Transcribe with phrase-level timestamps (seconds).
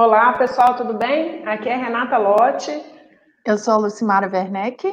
[0.00, 1.44] Olá, pessoal, tudo bem?
[1.44, 2.70] Aqui é Renata Lotti.
[3.44, 4.88] Eu sou a Lucimara Werneck.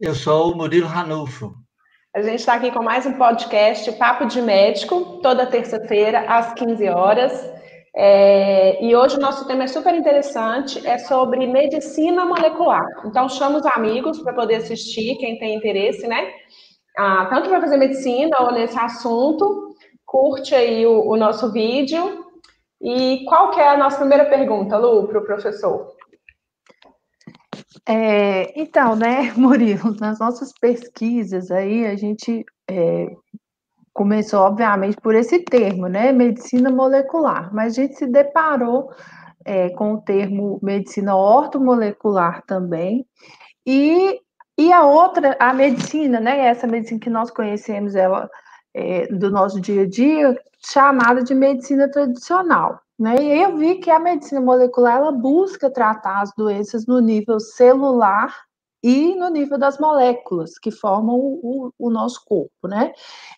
[0.00, 1.56] Eu sou o Murilo Ranulfo.
[2.14, 6.88] A gente está aqui com mais um podcast Papo de Médico, toda terça-feira, às 15
[6.88, 7.32] horas.
[7.96, 12.86] É, e hoje o nosso tema é super interessante, é sobre medicina molecular.
[13.06, 16.30] Então, chama os amigos para poder assistir, quem tem interesse, né?
[16.96, 19.74] Ah, tanto para fazer medicina ou nesse assunto,
[20.06, 22.27] curte aí o, o nosso vídeo
[22.80, 25.96] e qual que é a nossa primeira pergunta, Lu, para o professor?
[27.86, 33.08] É, então, né, Murilo, nas nossas pesquisas aí, a gente é,
[33.92, 38.92] começou, obviamente, por esse termo, né, medicina molecular, mas a gente se deparou
[39.44, 43.04] é, com o termo medicina ortomolecular também,
[43.66, 44.20] e,
[44.56, 48.30] e a outra, a medicina, né, essa medicina que nós conhecemos, ela
[48.74, 52.80] é, do nosso dia a dia, chamada de medicina tradicional.
[52.98, 53.16] Né?
[53.20, 58.34] E eu vi que a medicina molecular ela busca tratar as doenças no nível celular
[58.82, 62.92] e no nível das moléculas que formam o, o, o nosso corpo, né?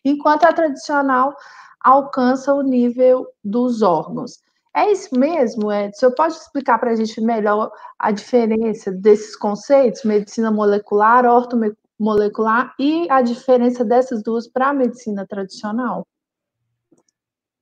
[0.04, 1.34] Enquanto a tradicional
[1.80, 4.38] alcança o nível dos órgãos.
[4.74, 6.08] É isso mesmo, Edson?
[6.08, 11.24] Você pode explicar para a gente melhor a diferença desses conceitos, medicina molecular,
[12.00, 16.06] ortomolecular, e a diferença dessas duas para a medicina tradicional?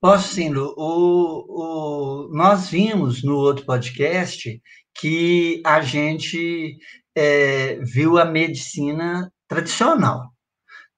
[0.01, 0.75] Posso sim, Lu.
[0.77, 4.63] O, o, nós vimos no outro podcast
[4.95, 6.77] que a gente
[7.17, 10.31] é, viu a medicina tradicional.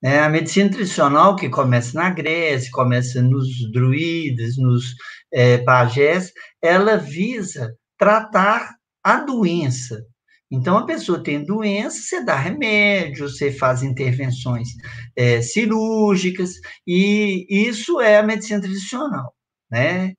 [0.02, 0.20] Né?
[0.20, 4.94] A medicina tradicional, que começa na Grécia, começa nos druidas, nos
[5.32, 6.30] é, pajés,
[6.62, 10.04] ela visa tratar a doença,
[10.50, 14.70] então, a pessoa tem doença, você dá remédio, você faz intervenções
[15.14, 16.54] é, cirúrgicas,
[16.86, 19.32] e isso é a medicina tradicional,
[19.70, 20.14] né?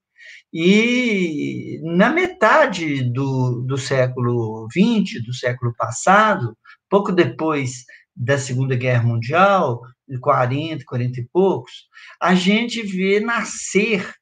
[0.54, 6.58] E na metade do, do século XX, do século passado,
[6.90, 7.86] pouco depois
[8.16, 9.82] da Segunda Guerra Mundial,
[10.22, 11.88] 40, 40 e poucos,
[12.22, 14.14] a gente vê nascer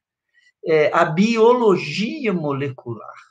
[0.66, 3.29] é, a biologia molecular.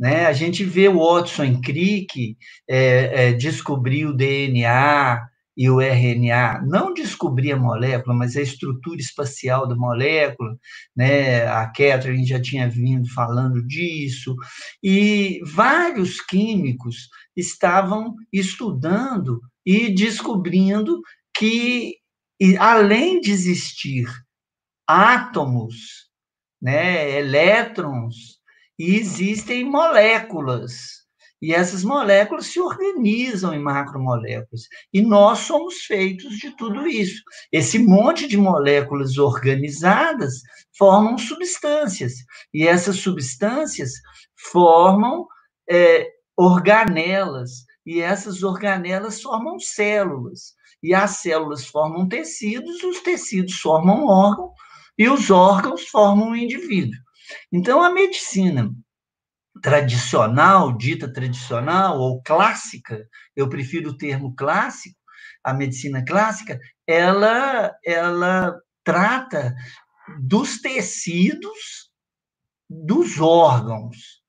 [0.00, 0.24] Né?
[0.24, 2.34] A gente vê o Watson Crick
[2.66, 5.20] é, é, descobrir o DNA
[5.54, 10.56] e o RNA, não descobrir a molécula, mas a estrutura espacial da molécula,
[10.96, 11.46] né?
[11.48, 14.34] A Catherine já tinha vindo falando disso,
[14.82, 21.02] e vários químicos estavam estudando e descobrindo
[21.36, 21.96] que,
[22.58, 24.06] além de existir
[24.86, 26.08] átomos,
[26.62, 28.39] né, elétrons,
[28.80, 31.00] e existem moléculas.
[31.42, 34.62] E essas moléculas se organizam em macromoléculas.
[34.90, 37.22] E nós somos feitos de tudo isso.
[37.52, 40.40] Esse monte de moléculas organizadas
[40.78, 42.14] formam substâncias.
[42.54, 43.92] E essas substâncias
[44.50, 45.26] formam
[45.70, 47.66] é, organelas.
[47.84, 50.54] E essas organelas formam células.
[50.82, 54.50] E as células formam tecidos, os tecidos formam órgão,
[54.96, 56.98] e os órgãos formam um indivíduo.
[57.52, 58.70] Então, a medicina
[59.62, 64.98] tradicional, dita tradicional ou clássica, eu prefiro o termo clássico,
[65.42, 69.54] a medicina clássica, ela, ela trata
[70.20, 71.90] dos tecidos,
[72.68, 74.20] dos órgãos,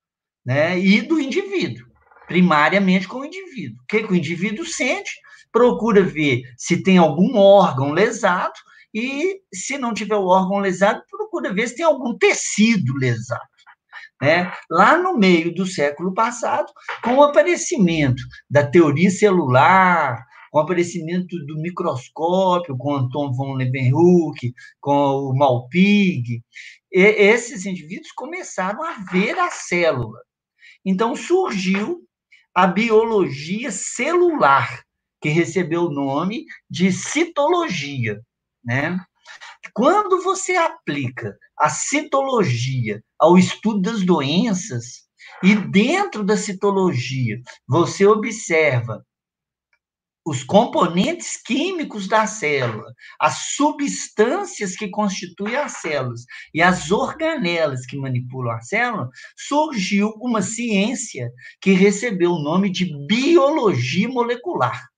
[0.45, 1.87] né, e do indivíduo,
[2.27, 3.81] primariamente com o indivíduo.
[3.83, 5.11] O que, que o indivíduo sente?
[5.51, 8.53] Procura ver se tem algum órgão lesado
[8.93, 13.41] e, se não tiver o órgão lesado, procura ver se tem algum tecido lesado.
[14.21, 14.51] Né?
[14.69, 16.71] Lá no meio do século passado,
[17.03, 24.53] com o aparecimento da teoria celular, com o aparecimento do microscópio, com Anton von Leeuwenhoek,
[24.79, 26.43] com o Malpighi,
[26.91, 30.19] esses indivíduos começaram a ver a célula.
[30.85, 32.01] Então surgiu
[32.53, 34.83] a biologia celular,
[35.21, 38.19] que recebeu o nome de citologia
[38.63, 38.99] né?
[39.73, 45.09] Quando você aplica a citologia ao estudo das doenças,
[45.43, 49.03] e dentro da citologia você observa
[50.23, 57.97] os componentes químicos da célula, as substâncias que constituem as células e as organelas que
[57.97, 64.90] manipulam a célula, surgiu uma ciência que recebeu o nome de biologia molecular.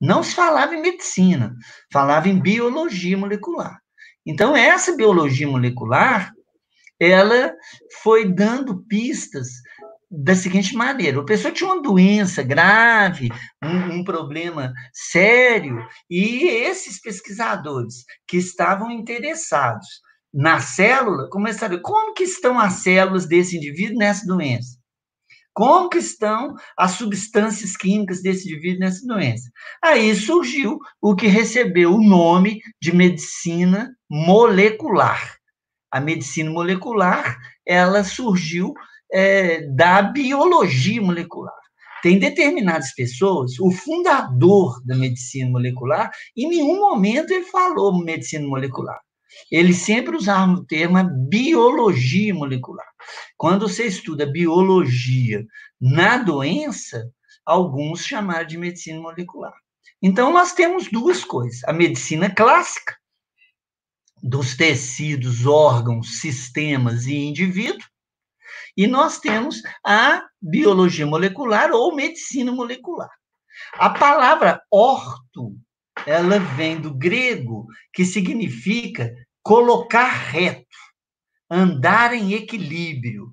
[0.00, 1.54] Não se falava em medicina,
[1.92, 3.78] falava em biologia molecular.
[4.24, 6.32] Então, essa biologia molecular,
[7.00, 7.54] ela
[8.02, 9.48] foi dando pistas
[10.10, 13.28] da seguinte maneira: a pessoa tinha uma doença grave,
[13.62, 19.86] um, um, problema sério, e esses pesquisadores que estavam interessados
[20.32, 24.77] na célula, começar a ver como que estão as células desse indivíduo nessa doença.
[25.58, 29.50] Como que estão as substâncias químicas desse indivíduo nessa doença?
[29.82, 35.36] Aí surgiu o que recebeu o nome de medicina molecular.
[35.90, 38.72] A medicina molecular, ela surgiu
[39.12, 41.58] é, da biologia molecular.
[42.04, 49.00] Tem determinadas pessoas, o fundador da medicina molecular, em nenhum momento ele falou medicina molecular.
[49.50, 52.86] Ele sempre usava o termo biologia molecular.
[53.36, 55.44] Quando você estuda biologia
[55.80, 57.10] na doença,
[57.44, 59.54] alguns chamaram de medicina molecular.
[60.02, 62.96] Então, nós temos duas coisas: a medicina clássica,
[64.22, 67.86] dos tecidos, órgãos, sistemas e indivíduo,
[68.76, 73.10] e nós temos a biologia molecular ou medicina molecular.
[73.72, 75.56] A palavra orto,
[76.06, 79.12] ela vem do grego, que significa
[79.42, 80.67] colocar reto,
[81.50, 83.32] andar em equilíbrio.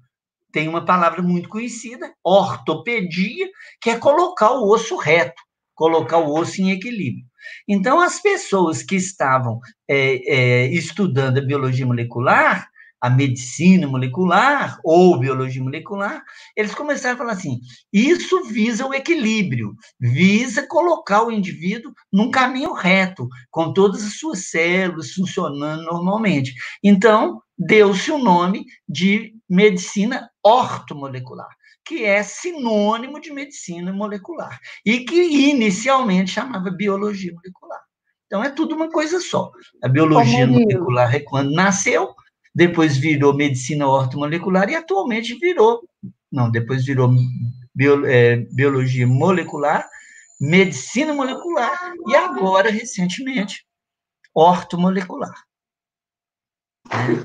[0.52, 3.48] Tem uma palavra muito conhecida, ortopedia,
[3.82, 5.42] que é colocar o osso reto,
[5.74, 7.26] colocar o osso em equilíbrio.
[7.68, 12.68] Então, as pessoas que estavam é, é, estudando a biologia molecular,
[13.02, 16.24] a medicina molecular ou biologia molecular,
[16.56, 17.60] eles começaram a falar assim:
[17.92, 24.50] isso visa o equilíbrio, visa colocar o indivíduo num caminho reto, com todas as suas
[24.50, 26.54] células funcionando normalmente.
[26.84, 31.50] Então, deu-se o nome de medicina ortomolecular,
[31.86, 37.82] que é sinônimo de medicina molecular, e que inicialmente chamava biologia molecular.
[38.26, 39.52] Então, é tudo uma coisa só.
[39.84, 42.14] A biologia molecular é quando nasceu,
[42.56, 45.84] depois virou medicina ortomolecular e atualmente virou,
[46.32, 47.12] não, depois virou
[47.76, 49.86] bio, é, biologia molecular,
[50.40, 53.66] medicina molecular e agora, recentemente,
[54.34, 55.34] ortomolecular.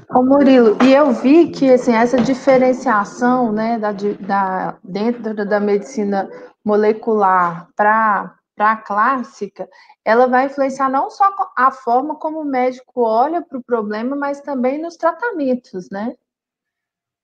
[0.09, 6.29] Ô Murilo, e eu vi que assim, essa diferenciação né, da, da, dentro da medicina
[6.65, 9.69] molecular para a clássica,
[10.05, 14.41] ela vai influenciar não só a forma como o médico olha para o problema, mas
[14.41, 16.15] também nos tratamentos, né?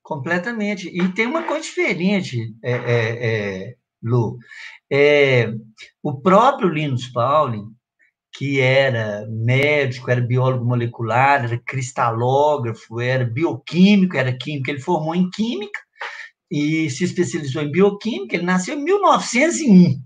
[0.02, 0.88] Completamente.
[0.88, 3.26] E tem uma coisa diferente, é, é,
[3.70, 4.38] é, Lu.
[4.90, 5.52] É,
[6.02, 7.64] o próprio Linus Pauling,
[8.32, 15.28] que era médico, era biólogo molecular, era cristalógrafo, era bioquímico, era químico, ele formou em
[15.30, 15.80] química
[16.50, 20.05] e se especializou em bioquímica, ele nasceu em 1901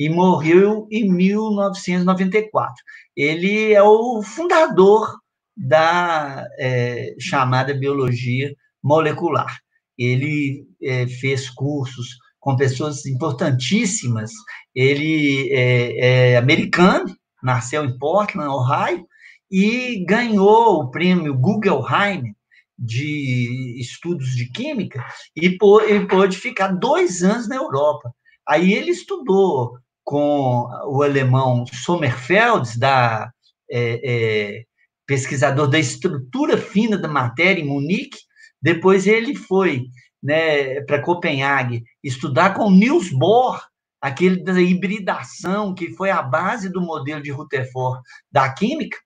[0.00, 2.74] e morreu em 1994.
[3.14, 5.14] Ele é o fundador
[5.54, 8.50] da é, chamada biologia
[8.82, 9.58] molecular.
[9.98, 14.30] Ele é, fez cursos com pessoas importantíssimas.
[14.74, 19.06] Ele é, é americano, nasceu em Portland, Ohio,
[19.50, 22.34] e ganhou o prêmio Guggenheim
[22.78, 25.04] de estudos de química
[25.36, 28.14] e pôde ficar dois anos na Europa.
[28.48, 29.78] Aí ele estudou
[30.10, 33.30] com o alemão Sommerfeld, da,
[33.70, 34.64] é, é,
[35.06, 38.18] pesquisador da estrutura fina da matéria em Munique.
[38.60, 39.84] Depois ele foi
[40.20, 43.64] né, para Copenhague estudar com Niels Bohr,
[44.00, 48.02] aquele da hibridação, que foi a base do modelo de Rutherford
[48.32, 48.98] da química,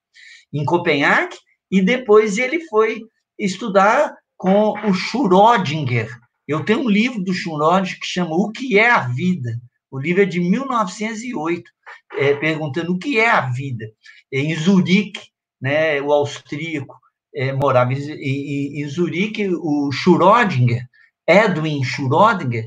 [0.50, 1.36] em Copenhague,
[1.70, 3.02] e depois ele foi
[3.38, 6.08] estudar com o Schrödinger.
[6.48, 9.60] Eu tenho um livro do Schrödinger que chama O que é a vida?
[9.94, 11.70] O livro é de 1908,
[12.18, 13.86] é, perguntando o que é a vida.
[14.32, 15.20] É, em Zurique,
[15.62, 16.98] né, o austríaco
[17.32, 20.82] é, morava em, em, em Zurique, o Schrödinger,
[21.28, 22.66] Edwin Schrödinger,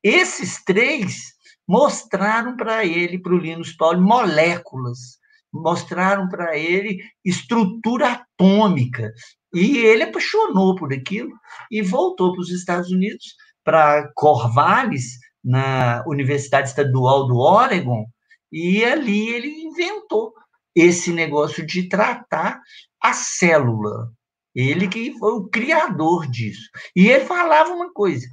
[0.00, 1.32] esses três
[1.66, 5.18] mostraram para ele, para o Linus Pauling, moléculas,
[5.52, 9.12] mostraram para ele estrutura atômica.
[9.52, 11.32] E ele apaixonou por aquilo
[11.68, 13.34] e voltou para os Estados Unidos,
[13.64, 18.06] para Corvallis, na Universidade Estadual do Oregon,
[18.52, 20.32] e ali ele inventou
[20.74, 22.60] esse negócio de tratar
[23.02, 24.10] a célula.
[24.54, 26.68] Ele que foi o criador disso.
[26.94, 28.26] E ele falava uma coisa: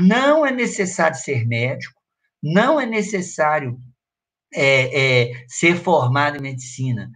[0.00, 2.00] não é necessário ser médico,
[2.42, 3.76] não é necessário
[4.54, 7.10] é, é, ser formado em medicina.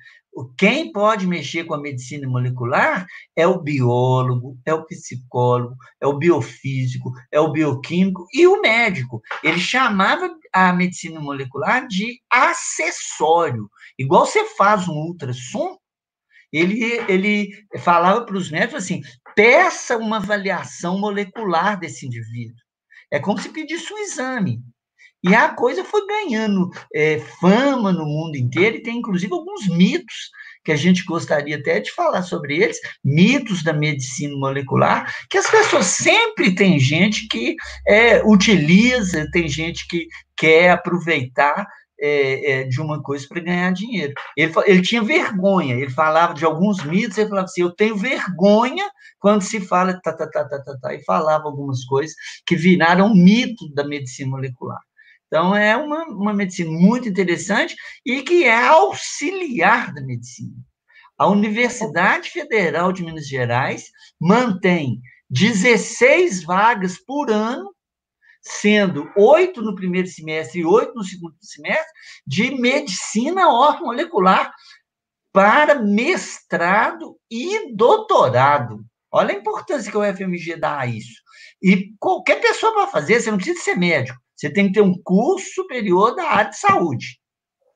[0.57, 6.19] Quem pode mexer com a medicina molecular é o biólogo, é o psicólogo, é o
[6.19, 9.21] biofísico, é o bioquímico e o médico.
[9.43, 13.69] Ele chamava a medicina molecular de acessório.
[13.99, 15.77] Igual você faz um ultrassom,
[16.53, 19.01] ele, ele falava para os médicos assim:
[19.35, 22.57] peça uma avaliação molecular desse indivíduo.
[23.11, 24.63] É como se pedisse um exame.
[25.25, 30.31] E a coisa foi ganhando é, fama no mundo inteiro, e tem inclusive alguns mitos
[30.65, 35.51] que a gente gostaria até de falar sobre eles, mitos da medicina molecular, que as
[35.51, 37.57] pessoas sempre tem gente que
[37.87, 40.07] é, utiliza, tem gente que
[40.37, 41.67] quer aproveitar
[42.01, 44.13] é, é, de uma coisa para ganhar dinheiro.
[44.37, 48.89] Ele, ele tinha vergonha, ele falava de alguns mitos, ele falava assim: eu tenho vergonha
[49.19, 52.15] quando se fala tá, tá, tá, tá, tá, tá, e falava algumas coisas
[52.47, 54.79] que viraram mito da medicina molecular.
[55.29, 60.57] Então, é uma, uma medicina muito interessante e que é auxiliar da medicina.
[61.17, 67.75] A Universidade Federal de Minas Gerais mantém 16 vagas por ano
[68.41, 71.93] sendo oito no primeiro semestre e oito no segundo semestre,
[72.27, 74.53] de medicina ortomolecular
[75.33, 78.85] para mestrado e doutorado.
[79.11, 81.23] Olha a importância que o FMG dá a isso.
[81.63, 84.95] E qualquer pessoa vai fazer, você não precisa ser médico, você tem que ter um
[85.03, 87.19] curso superior da área de saúde.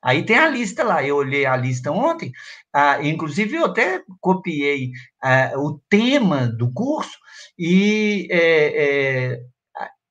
[0.02, 2.32] Aí tem a lista lá, eu olhei a lista ontem,
[2.72, 4.90] ah, inclusive eu até copiei
[5.22, 7.16] ah, o tema do curso,
[7.56, 9.40] e é, é,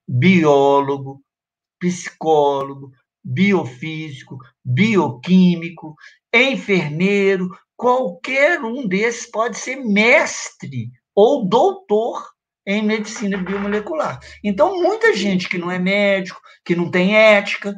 [0.07, 1.21] biólogo,
[1.79, 2.91] psicólogo,
[3.23, 5.95] biofísico, bioquímico,
[6.33, 12.30] enfermeiro, qualquer um desses pode ser mestre ou doutor
[12.65, 14.19] em medicina biomolecular.
[14.43, 17.75] Então, muita gente que não é médico, que não tem ética,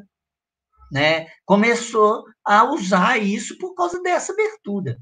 [0.91, 4.97] né, começou a usar isso por causa dessa abertura.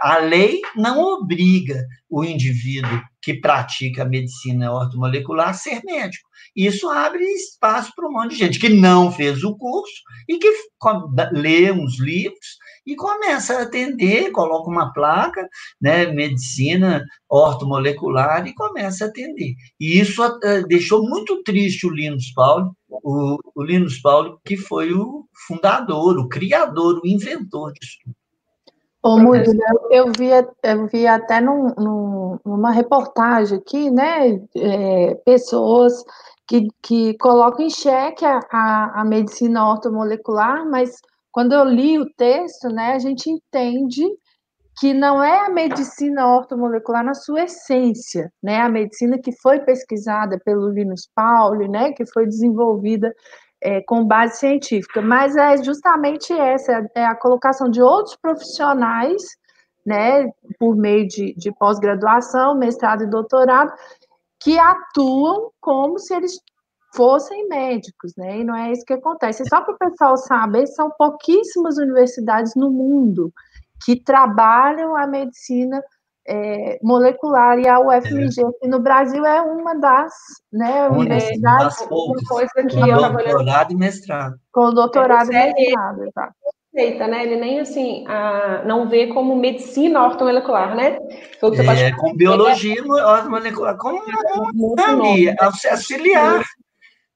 [0.00, 6.28] A lei não obriga o indivíduo que pratica medicina ortomolecular ser médico.
[6.54, 9.94] Isso abre espaço para um monte de gente que não fez o curso
[10.28, 10.48] e que
[11.32, 15.48] lê uns livros e começa a atender, coloca uma placa,
[15.80, 19.54] né, medicina ortomolecular e começa a atender.
[19.80, 24.92] E isso uh, deixou muito triste o Linus Paulo, o, o Linus Paulo, que foi
[24.92, 28.23] o fundador, o criador, o inventor disso tudo.
[29.04, 30.30] Ô, Murilo, eu, vi,
[30.62, 36.02] eu vi até num, num, numa reportagem aqui, né, é, pessoas
[36.48, 42.06] que, que colocam em xeque a, a, a medicina ortomolecular, mas quando eu li o
[42.16, 44.06] texto, né, a gente entende
[44.78, 48.60] que não é a medicina ortomolecular na sua essência, né?
[48.60, 51.92] A medicina que foi pesquisada pelo Linus Pauling, né?
[51.92, 53.14] Que foi desenvolvida
[53.64, 59.22] é, com base científica, mas é justamente essa, é a colocação de outros profissionais,
[59.84, 60.30] né?
[60.58, 63.72] Por meio de, de pós-graduação, mestrado e doutorado,
[64.38, 66.38] que atuam como se eles
[66.94, 68.40] fossem médicos, né?
[68.40, 69.42] E não é isso que acontece.
[69.48, 73.32] Só para o pessoal saber, são pouquíssimas universidades no mundo
[73.82, 75.82] que trabalham a medicina
[76.26, 78.68] é, molecular e a UFMG é.
[78.68, 80.12] no Brasil é uma das
[80.52, 86.04] né, uma universidades uma coisa que com eu doutorado e mestrado com doutorado e mestrado
[86.04, 86.34] exato
[86.74, 87.22] aceita, né?
[87.24, 90.98] Ele nem assim a, não vê como medicina ortomolecular, né?
[91.36, 94.74] Então, é, com biologia ortomolecular, como um,
[95.70, 96.44] auxiliar,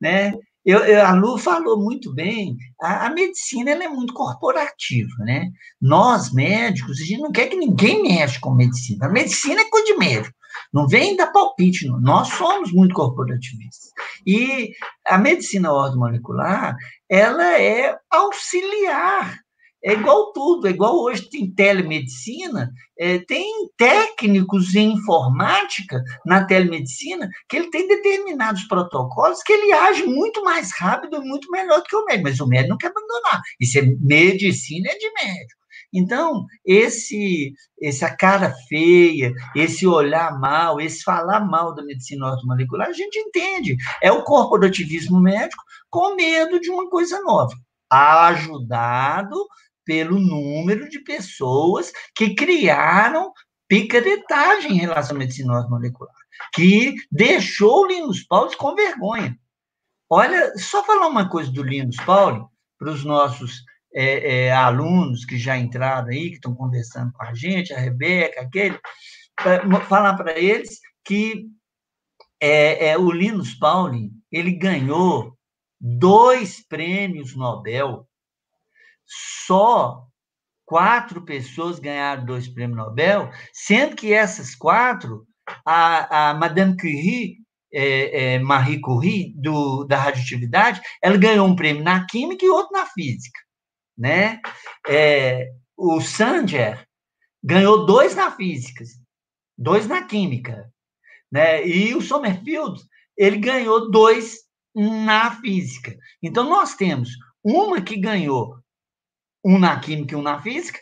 [0.00, 0.32] né?
[0.68, 5.50] Eu, eu, a Lu falou muito bem, a, a medicina é muito corporativa, né?
[5.80, 9.06] Nós, médicos, a gente não quer que ninguém mexa com medicina.
[9.06, 10.36] A medicina é coisa de médico.
[10.70, 11.98] Não vem dar palpite, não.
[11.98, 13.92] nós somos muito corporativistas.
[14.26, 14.72] E
[15.06, 16.76] a medicina ortomolecular,
[17.08, 19.38] ela é auxiliar
[19.88, 27.26] é igual tudo, é igual hoje tem telemedicina, é, tem técnicos em informática na telemedicina
[27.48, 31.84] que ele tem determinados protocolos que ele age muito mais rápido e muito melhor do
[31.84, 33.40] que o médico, mas o médico não quer abandonar.
[33.58, 35.58] Isso é medicina, é de médico.
[35.90, 42.92] Então, esse essa cara feia, esse olhar mal, esse falar mal da medicina ortomolecular, a
[42.92, 43.74] gente entende.
[44.02, 47.54] É o corporativismo médico com medo de uma coisa nova.
[47.90, 49.34] Ajudado
[49.88, 53.32] pelo número de pessoas que criaram
[53.66, 56.12] picaretagem em relação à medicina molecular,
[56.52, 59.34] que deixou o Linus Pauling com vergonha.
[60.10, 62.44] Olha, só falar uma coisa do Linus Pauling
[62.78, 63.62] para os nossos
[63.94, 68.42] é, é, alunos que já entraram aí, que estão conversando com a gente, a Rebeca,
[68.42, 68.78] aquele,
[69.88, 71.46] falar para eles que
[72.38, 75.34] é, é, o Linus Pauling ele ganhou
[75.80, 78.07] dois prêmios Nobel
[79.08, 80.06] só
[80.68, 85.26] quatro pessoas ganharam dois prêmios Nobel, sendo que essas quatro,
[85.64, 87.38] a, a Madame Curie,
[87.72, 92.72] é, é, Marie Curie, do, da radioatividade, ela ganhou um prêmio na química e outro
[92.72, 93.40] na física.
[93.96, 94.40] Né?
[94.86, 96.86] É, o Sanger
[97.42, 98.84] ganhou dois na física,
[99.56, 100.70] dois na química.
[101.32, 101.66] Né?
[101.66, 102.80] E o Sommerfield,
[103.16, 104.36] ele ganhou dois
[104.74, 105.96] na física.
[106.22, 107.10] Então, nós temos
[107.42, 108.56] uma que ganhou
[109.48, 110.78] um na química e um na física,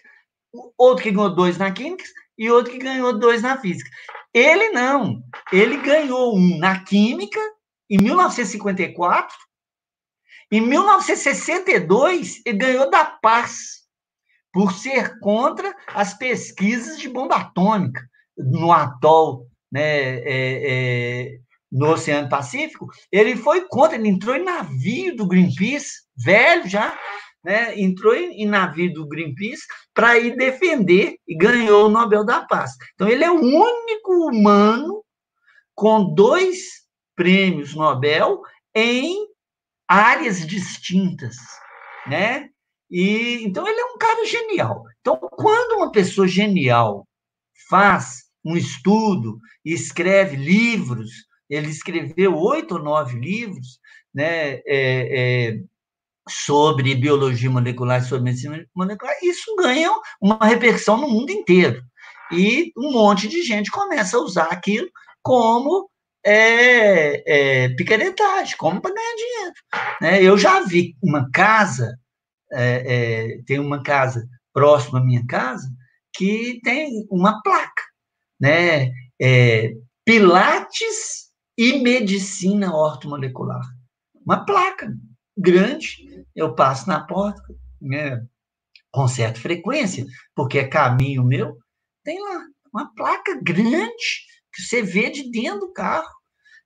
[0.76, 2.02] outro que ganhou dois na química
[2.36, 3.88] e outro que ganhou dois na física.
[4.34, 5.22] Ele não.
[5.52, 7.38] Ele ganhou um na química
[7.88, 9.36] em 1954.
[10.50, 13.84] Em 1962, ele ganhou da paz
[14.52, 18.02] por ser contra as pesquisas de bomba atômica
[18.36, 21.38] no atol, né, é, é,
[21.70, 22.86] no Oceano Pacífico.
[23.12, 26.98] Ele foi contra, ele entrou em navio do Greenpeace, velho já,
[27.46, 29.62] né, entrou em, em navio do Greenpeace
[29.94, 32.72] para ir defender e ganhou o Nobel da Paz.
[32.94, 35.04] Então, ele é o único humano
[35.72, 36.58] com dois
[37.14, 38.42] prêmios Nobel
[38.74, 39.28] em
[39.86, 41.36] áreas distintas,
[42.08, 42.48] né?
[42.90, 44.82] E então ele é um cara genial.
[45.00, 47.06] Então, quando uma pessoa genial
[47.70, 51.10] faz um estudo e escreve livros,
[51.48, 53.78] ele escreveu oito ou nove livros,
[54.12, 54.54] né?
[54.54, 55.60] É, é,
[56.28, 59.90] sobre biologia molecular, sobre medicina molecular, isso ganha
[60.20, 61.82] uma repercussão no mundo inteiro.
[62.32, 64.88] E um monte de gente começa a usar aquilo
[65.22, 65.88] como
[66.24, 67.22] é,
[67.64, 69.54] é, picaretagem, como para ganhar dinheiro.
[70.00, 70.22] Né?
[70.22, 71.96] Eu já vi uma casa,
[72.52, 75.68] é, é, tem uma casa próxima à minha casa,
[76.12, 77.82] que tem uma placa,
[78.40, 78.90] né?
[79.20, 79.72] É,
[80.04, 83.62] Pilates e medicina ortomolecular.
[84.24, 84.92] Uma placa
[85.36, 87.42] grande, eu passo na porta,
[87.80, 88.20] né,
[88.90, 91.56] com certa frequência, porque é caminho meu,
[92.02, 96.08] tem lá uma placa grande que você vê de dentro do carro.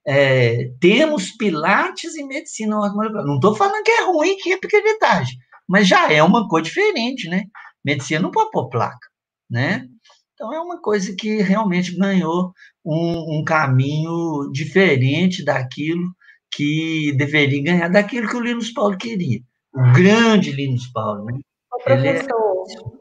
[0.07, 5.37] É, temos pilates e medicina Não estou falando que é ruim, que é picaretagem,
[5.69, 7.45] mas já é uma coisa diferente, né?
[7.85, 9.09] Medicina não pode pôr placa,
[9.49, 9.87] né?
[10.35, 12.53] Então, é uma coisa que realmente ganhou
[12.85, 16.05] um, um caminho diferente daquilo
[16.52, 19.40] que deveria ganhar daquilo que o Linus Paulo queria.
[19.75, 21.38] O grande Linus Paulo, né?
[21.73, 22.64] Ô, professor,
[22.97, 23.00] é...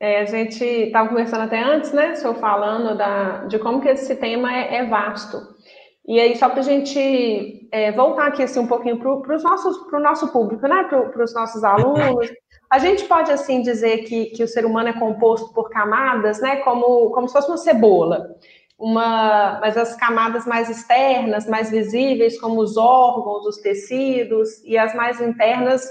[0.00, 4.14] É, a gente estava conversando até antes, né, senhor falando da, de como que esse
[4.14, 5.38] tema é, é vasto.
[6.06, 10.32] E aí, só para a gente é, voltar aqui assim, um pouquinho para o nosso
[10.32, 12.32] público, né, para os nossos alunos,
[12.70, 16.56] a gente pode assim dizer que, que o ser humano é composto por camadas, né,
[16.58, 18.36] como, como se fosse uma cebola
[18.78, 24.94] uma, mas as camadas mais externas, mais visíveis, como os órgãos, os tecidos, e as
[24.94, 25.84] mais internas,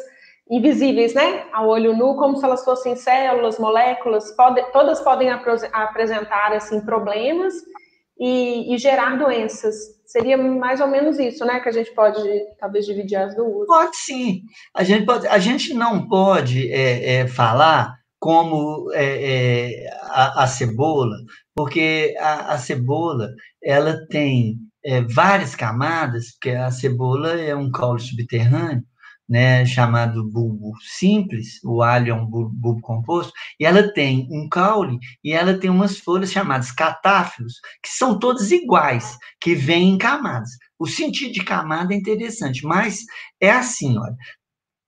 [0.49, 6.53] invisíveis, né, ao olho nu, como se elas fossem células, moléculas, pode, todas podem apresentar,
[6.53, 7.53] assim, problemas
[8.17, 9.75] e, e, gerar doenças.
[10.05, 12.21] Seria mais ou menos isso, né, que a gente pode,
[12.57, 13.67] talvez, dividir as duas.
[13.67, 14.41] Pode sim.
[14.73, 20.47] A gente, pode, a gente não pode é, é, falar como é, é, a, a,
[20.47, 21.15] cebola,
[21.57, 27.99] porque a, a cebola ela tem é, várias camadas, porque a cebola é um caule
[27.99, 28.83] subterrâneo,
[29.27, 34.99] né, chamado bulbo simples, o alho é um bulbo composto, e ela tem um caule
[35.23, 40.51] e ela tem umas folhas chamadas catáfilos, que são todas iguais, que vêm em camadas.
[40.77, 42.99] O sentido de camada é interessante, mas
[43.41, 44.15] é assim, olha,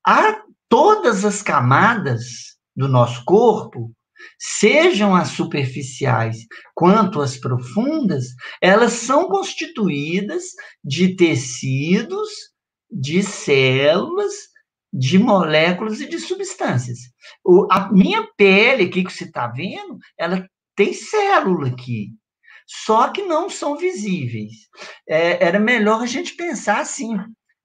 [0.05, 3.91] há todas as camadas do nosso corpo,
[4.38, 6.38] sejam as superficiais
[6.75, 8.27] quanto as profundas,
[8.62, 10.43] elas são constituídas
[10.84, 12.29] de tecidos,
[12.91, 14.34] de células,
[14.91, 16.99] de moléculas e de substâncias.
[17.43, 22.10] O, a minha pele aqui que você está vendo, ela tem célula aqui,
[22.65, 24.51] só que não são visíveis.
[25.08, 27.17] É, era melhor a gente pensar assim,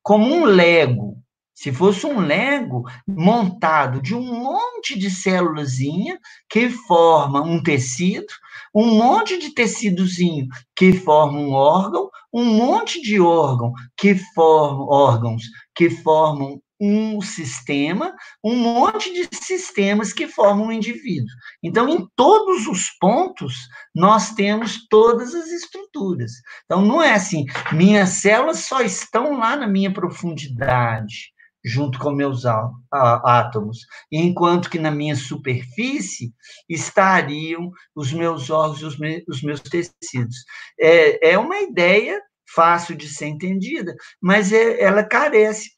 [0.02, 1.22] como um lego.
[1.54, 8.26] Se fosse um Lego montado de um monte de célulazinha que forma um tecido,
[8.74, 15.44] um monte de tecidozinho que forma um órgão, um monte de órgão que formam órgãos
[15.76, 18.12] que formam um sistema,
[18.42, 21.30] um monte de sistemas que formam um indivíduo.
[21.62, 23.54] Então, em todos os pontos,
[23.94, 26.32] nós temos todas as estruturas.
[26.64, 31.33] Então, não é assim, minhas células só estão lá na minha profundidade
[31.64, 32.44] junto com meus
[32.92, 33.78] átomos,
[34.12, 36.32] enquanto que na minha superfície
[36.68, 38.96] estariam os meus órgãos e os,
[39.28, 40.36] os meus tecidos.
[40.78, 42.20] É, é uma ideia
[42.54, 45.70] fácil de ser entendida, mas é, ela carece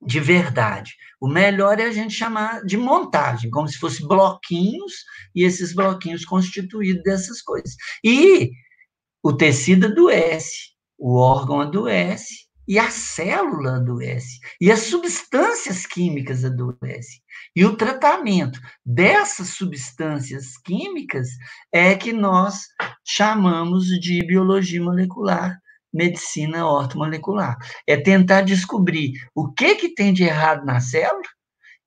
[0.00, 0.94] de verdade.
[1.20, 4.92] O melhor é a gente chamar de montagem, como se fosse bloquinhos,
[5.34, 7.74] e esses bloquinhos constituídos dessas coisas.
[8.04, 8.50] E
[9.22, 17.20] o tecido adoece, o órgão adoece, e a célula adoece, e as substâncias químicas adoecem.
[17.54, 21.28] E o tratamento dessas substâncias químicas
[21.72, 22.66] é que nós
[23.04, 25.56] chamamos de biologia molecular
[25.96, 27.56] medicina ortomolecular.
[27.86, 31.22] É tentar descobrir o que, que tem de errado na célula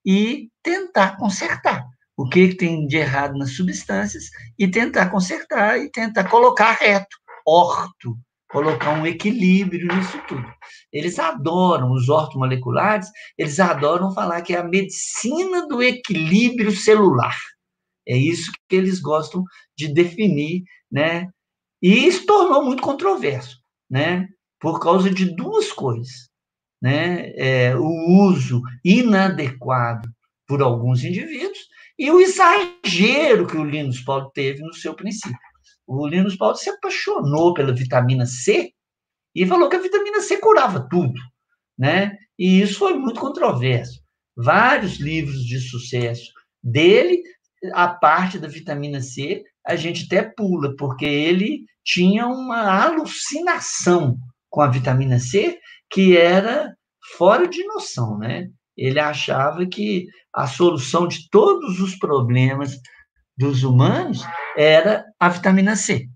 [0.06, 1.86] e tentar consertar.
[2.18, 4.26] O que, que tem de errado nas substâncias
[4.58, 7.16] e tentar consertar e tentar colocar reto,
[7.46, 8.18] orto,
[8.50, 10.46] colocar um equilíbrio nisso tudo.
[10.92, 13.08] Eles adoram, os ortomoleculares,
[13.38, 17.38] eles adoram falar que é a medicina do equilíbrio celular.
[18.08, 19.44] É isso que eles gostam
[19.78, 21.30] de definir, né?
[21.82, 24.28] E isso tornou muito controverso, né?
[24.60, 26.28] Por causa de duas coisas,
[26.82, 27.32] né?
[27.36, 30.10] É, o uso inadequado
[30.48, 31.60] por alguns indivíduos
[32.00, 35.38] e o exagero que o Linus Paulo teve no seu princípio.
[35.92, 38.72] O Linus Paulo se apaixonou pela vitamina C
[39.34, 41.20] e falou que a vitamina C curava tudo,
[41.76, 42.16] né?
[42.38, 44.00] E isso foi muito controverso.
[44.38, 46.32] Vários livros de sucesso
[46.64, 47.24] dele,
[47.74, 54.16] a parte da vitamina C, a gente até pula, porque ele tinha uma alucinação
[54.48, 55.58] com a vitamina C
[55.90, 56.72] que era
[57.18, 58.48] fora de noção, né?
[58.78, 62.78] Ele achava que a solução de todos os problemas
[63.36, 64.22] dos humanos
[64.60, 66.10] era a vitamina C,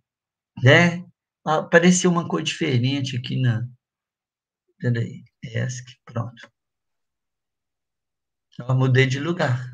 [0.62, 1.02] né?
[1.46, 3.66] Apareceu uma cor diferente aqui na...
[4.78, 6.52] Peraí, essa aqui, pronto.
[8.60, 9.66] Eu mudei de lugar.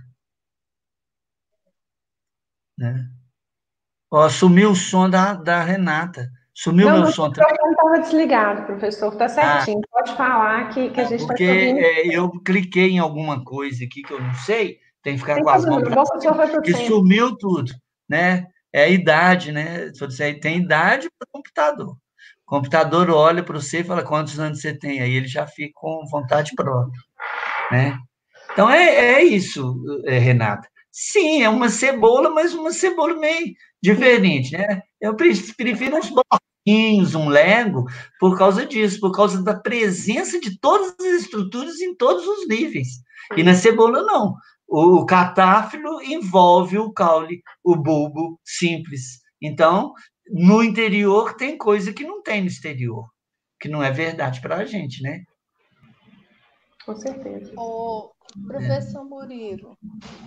[2.77, 3.09] Né?
[4.11, 6.29] Ó, sumiu o som da, da Renata.
[6.53, 7.55] Sumiu não, meu som também.
[7.59, 9.13] Não estava desligado, professor.
[9.13, 9.81] Está certinho.
[9.83, 13.83] Ah, Pode falar que, que a gente está Porque é, eu cliquei em alguma coisa
[13.83, 15.81] aqui que eu não sei, tem que ficar tem com as mãos.
[15.81, 16.61] Pra...
[16.61, 17.71] Que sumiu tudo,
[18.07, 18.47] né?
[18.73, 19.91] É a idade, né?
[19.93, 21.97] Se você tem idade para o computador.
[22.45, 25.71] O computador olha para você e fala quantos anos você tem, aí ele já fica
[25.75, 26.99] com vontade própria,
[27.71, 27.97] né?
[28.51, 30.67] Então é, é isso, é, Renata.
[30.91, 34.81] Sim, é uma cebola, mas uma cebola meio diferente, né?
[34.99, 37.85] Eu prefiro uns bloquinhos, um Lego,
[38.19, 42.87] por causa disso, por causa da presença de todas as estruturas em todos os níveis.
[43.37, 44.35] E na cebola, não.
[44.71, 49.19] O catáfilo envolve o caule, o bulbo simples.
[49.41, 49.93] Então,
[50.31, 53.09] no interior tem coisa que não tem no exterior,
[53.59, 55.23] que não é verdade para a gente, né?
[56.85, 57.51] Com certeza.
[57.57, 58.11] O
[58.47, 59.75] professor Murilo,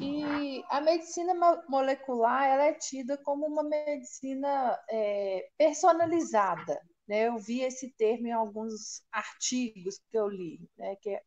[0.01, 1.35] e a medicina
[1.69, 6.81] molecular ela é tida como uma medicina é, personalizada.
[7.07, 7.29] Né?
[7.29, 10.97] Eu vi esse termo em alguns artigos que eu li, né?
[11.01, 11.21] que ela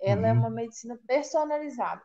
[0.00, 0.26] é uhum.
[0.26, 2.02] é uma medicina personalizada.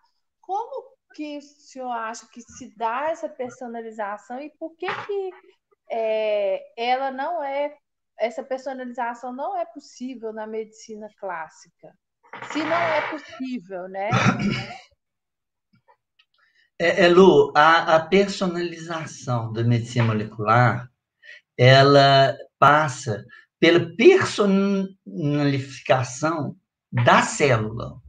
[0.47, 5.31] Como que o senhor acha que se dá essa personalização e por que, que
[5.91, 7.75] é, ela não é,
[8.17, 11.93] essa personalização não é possível na medicina clássica?
[12.53, 14.09] Se não é possível, né?
[16.79, 20.89] É, é Lu, a, a personalização da medicina molecular,
[21.57, 23.25] ela passa
[23.59, 26.55] pela personalificação
[26.89, 27.99] da célula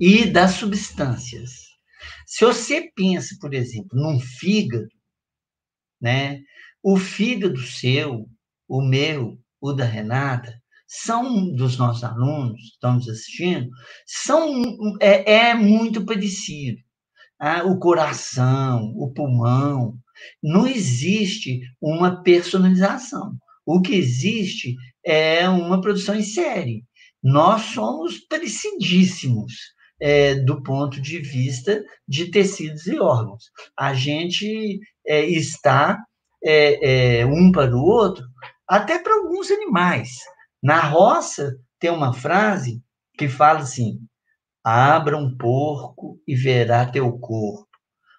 [0.00, 1.63] e das substâncias.
[2.26, 4.88] Se você pensa, por exemplo, num fígado,
[6.00, 6.40] né?
[6.82, 8.28] O fígado seu,
[8.68, 10.52] o meu, o da Renata,
[10.86, 13.68] são dos nossos alunos, estão nos assistindo,
[14.06, 14.62] são,
[15.00, 16.78] é, é muito parecido.
[17.38, 19.98] Ah, o coração, o pulmão,
[20.42, 23.36] não existe uma personalização.
[23.66, 26.84] O que existe é uma produção em série.
[27.22, 29.73] Nós somos parecidíssimos
[30.04, 33.44] é, do ponto de vista de tecidos e órgãos.
[33.74, 35.98] A gente é, está
[36.44, 38.22] é, é um para o outro,
[38.68, 40.10] até para alguns animais.
[40.62, 42.82] Na roça, tem uma frase
[43.16, 43.98] que fala assim:
[44.62, 47.63] abra um porco e verá teu corpo.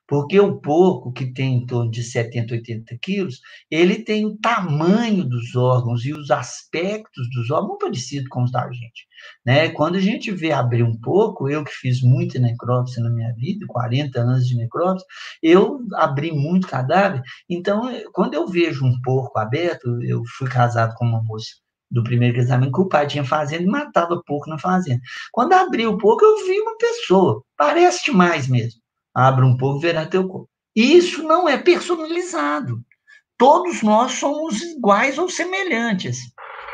[0.07, 3.39] Porque o porco, que tem em torno de 70, 80 quilos,
[3.71, 8.51] ele tem o tamanho dos órgãos e os aspectos dos órgãos muito parecido com os
[8.51, 9.07] da gente.
[9.45, 9.69] Né?
[9.69, 13.65] Quando a gente vê abrir um porco, eu que fiz muita necrópsia na minha vida,
[13.67, 15.07] 40 anos de necrópsia,
[15.41, 17.21] eu abri muito cadáver.
[17.49, 21.49] Então, quando eu vejo um porco aberto, eu fui casado com uma moça
[21.89, 25.01] do primeiro casamento que o pai tinha fazenda e matava porco na fazenda.
[25.31, 28.84] Quando abriu o porco, eu vi uma pessoa, parece demais mesmo.
[29.15, 30.49] Abre um pouco, verá teu corpo.
[30.75, 32.83] Isso não é personalizado.
[33.37, 36.17] Todos nós somos iguais ou semelhantes.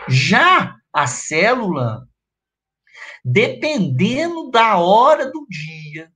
[0.07, 2.07] Já a célula,
[3.23, 6.11] dependendo da hora do dia,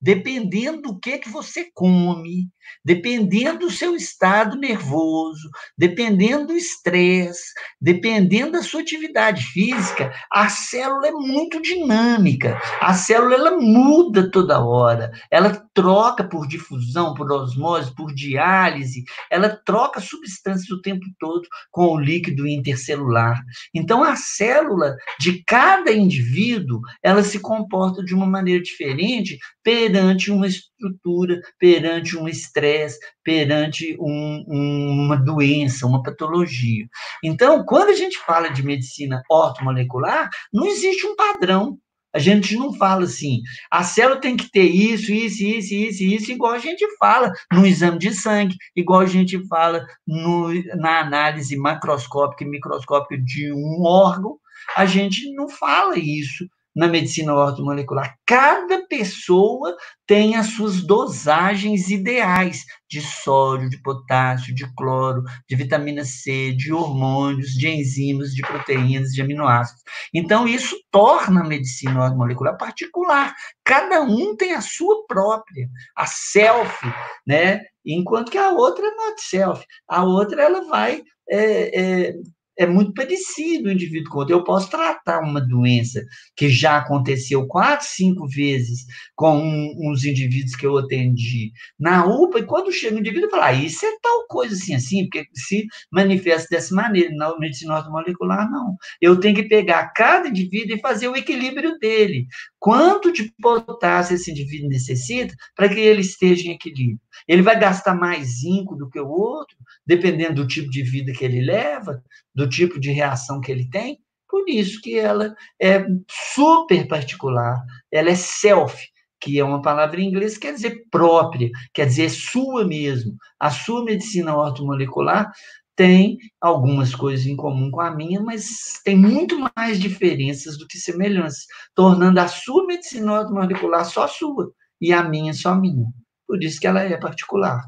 [0.00, 2.48] dependendo do que que você come,
[2.84, 11.08] dependendo do seu estado nervoso, dependendo do estresse, dependendo da sua atividade física, a célula
[11.08, 12.60] é muito dinâmica.
[12.80, 15.10] A célula ela muda toda hora.
[15.30, 21.86] Ela troca por difusão, por osmose, por diálise, ela troca substâncias o tempo todo com
[21.86, 23.40] o líquido intercelular.
[23.74, 30.46] Então a célula de cada indivíduo, ela se comporta de uma maneira diferente perante uma
[30.78, 36.86] estrutura, perante um estresse, perante um, um, uma doença, uma patologia.
[37.22, 41.78] Então, quando a gente fala de medicina ortomolecular, não existe um padrão.
[42.14, 46.32] A gente não fala assim, a célula tem que ter isso, isso, isso, isso, isso,
[46.32, 51.54] igual a gente fala no exame de sangue, igual a gente fala no, na análise
[51.54, 54.38] macroscópica e microscópica de um órgão.
[54.74, 58.14] A gente não fala isso na medicina ortomolecular.
[58.24, 66.04] Cada pessoa tem as suas dosagens ideais de sódio, de potássio, de cloro, de vitamina
[66.04, 69.82] C, de hormônios, de enzimas, de proteínas, de aminoácidos.
[70.14, 73.34] Então, isso torna a medicina ortomolecular particular.
[73.64, 76.86] Cada um tem a sua própria, a self,
[77.26, 77.60] né?
[77.84, 79.64] Enquanto que a outra é not self.
[79.88, 82.14] A outra, ela vai é, é,
[82.58, 84.34] é muito parecido o indivíduo com o outro.
[84.34, 86.04] Eu posso tratar uma doença
[86.36, 92.40] que já aconteceu quatro, cinco vezes com um, uns indivíduos que eu atendi na UPA,
[92.40, 95.66] e quando chega o indivíduo, fala, ah, isso é tal coisa assim, assim, porque se
[95.92, 97.14] manifesta dessa maneira.
[97.14, 98.76] Na medicina ortomolecular, não.
[99.00, 102.26] Eu tenho que pegar cada indivíduo e fazer o equilíbrio dele.
[102.58, 106.98] Quanto de potássio esse indivíduo necessita para que ele esteja em equilíbrio?
[107.26, 111.24] Ele vai gastar mais zinco do que o outro, dependendo do tipo de vida que
[111.24, 112.02] ele leva,
[112.34, 113.98] do tipo de reação que ele tem.
[114.28, 118.76] Por isso que ela é super particular, ela é self,
[119.20, 123.16] que é uma palavra em inglês que quer dizer própria, quer dizer sua mesmo.
[123.40, 125.32] A sua medicina ortomolecular
[125.74, 130.76] tem algumas coisas em comum com a minha, mas tem muito mais diferenças do que
[130.76, 135.86] semelhanças, tornando a sua medicina ortomolecular só sua e a minha só minha.
[136.28, 137.64] Por isso que ela é particular,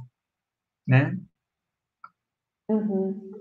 [0.87, 1.17] né?
[2.69, 3.33] Uhum.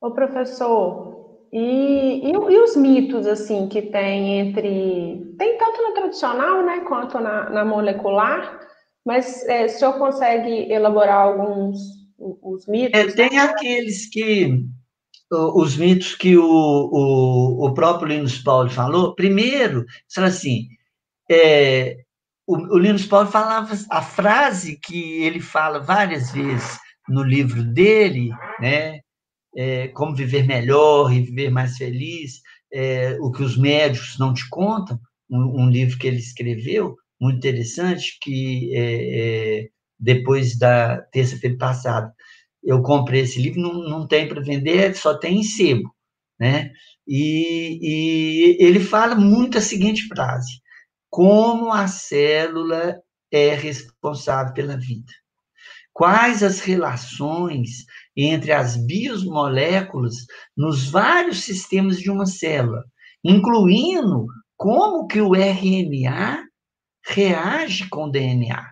[0.00, 5.34] Ô, professor, e, e, e, os mitos, assim, que tem entre...
[5.38, 8.60] Tem tanto no tradicional, né, quanto na, na molecular,
[9.06, 11.78] mas é, o senhor consegue elaborar alguns
[12.18, 12.98] os mitos?
[12.98, 14.64] É, tem aqueles que...
[15.32, 19.14] Os mitos que o, o, o próprio Linus Paulo falou.
[19.14, 20.66] Primeiro, assim,
[21.30, 21.98] é,
[22.50, 28.30] o, o Linus Paulo falava a frase que ele fala várias vezes no livro dele,
[28.60, 29.00] né?
[29.56, 32.40] É, como viver melhor e viver mais feliz,
[32.72, 37.38] é, o que os médicos não te contam, um, um, livro que ele escreveu, muito
[37.38, 42.12] interessante, que é, é depois da terça-feira passada,
[42.62, 45.92] eu comprei esse livro, não, não tem para vender, só tem em sebo,
[46.38, 46.70] né?
[47.06, 50.60] E, e ele fala muito a seguinte frase,
[51.10, 55.12] como a célula é responsável pela vida.
[55.92, 57.84] Quais as relações
[58.16, 60.14] entre as biomoléculas
[60.56, 62.84] nos vários sistemas de uma célula,
[63.24, 66.44] incluindo como que o RNA
[67.04, 68.64] reage com o DNA,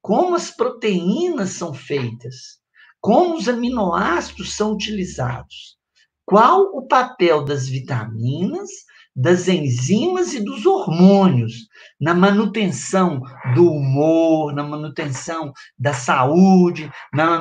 [0.00, 2.60] como as proteínas são feitas,
[3.00, 5.76] como os aminoácidos são utilizados,
[6.24, 8.70] qual o papel das vitaminas
[9.16, 11.66] das enzimas e dos hormônios
[11.98, 13.22] na manutenção
[13.54, 17.40] do humor, na manutenção da saúde, na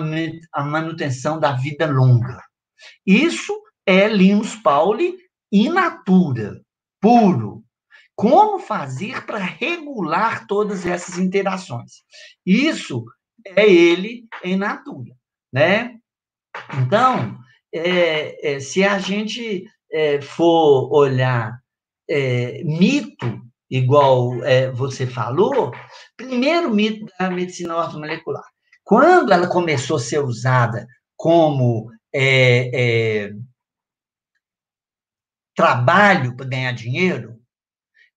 [0.63, 2.41] manutenção da vida longa.
[3.05, 3.53] Isso
[3.85, 5.17] é Linus Pauli
[5.51, 6.61] in natura,
[7.01, 7.61] puro.
[8.15, 12.03] Como fazer para regular todas essas interações?
[12.45, 13.03] Isso
[13.45, 15.13] é ele em natura,
[15.51, 15.97] né?
[16.79, 17.37] Então,
[17.73, 21.59] é, é, se a gente é, for olhar
[22.09, 25.71] é, mito, igual é, você falou,
[26.15, 28.43] primeiro mito da medicina ortomolecular.
[28.83, 30.87] Quando ela começou a ser usada
[31.17, 33.33] como é, é
[35.55, 37.39] trabalho para ganhar dinheiro,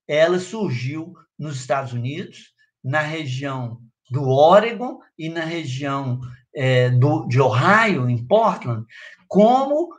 [0.07, 6.21] ela surgiu nos Estados Unidos, na região do Oregon e na região
[6.55, 8.85] é, do, de Ohio, em Portland,
[9.29, 9.95] como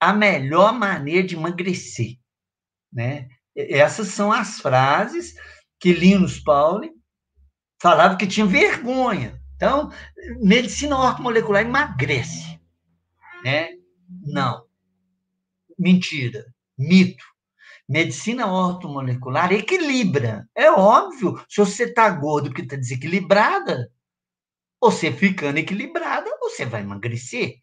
[0.00, 2.19] a melhor maneira de emagrecer.
[2.92, 3.28] Né?
[3.56, 5.34] Essas são as frases
[5.78, 6.92] que Linus Pauling
[7.80, 9.40] falava que tinha vergonha.
[9.56, 9.90] Então,
[10.40, 12.60] medicina ortomolecular emagrece.
[13.44, 13.70] Né?
[14.22, 14.64] Não.
[15.78, 16.44] Mentira.
[16.78, 17.24] Mito.
[17.88, 20.48] medicina ortomolecular equilibra.
[20.54, 23.90] É óbvio, se você está gordo porque está desequilibrada,
[24.80, 27.56] você ficando equilibrada, você vai emagrecer.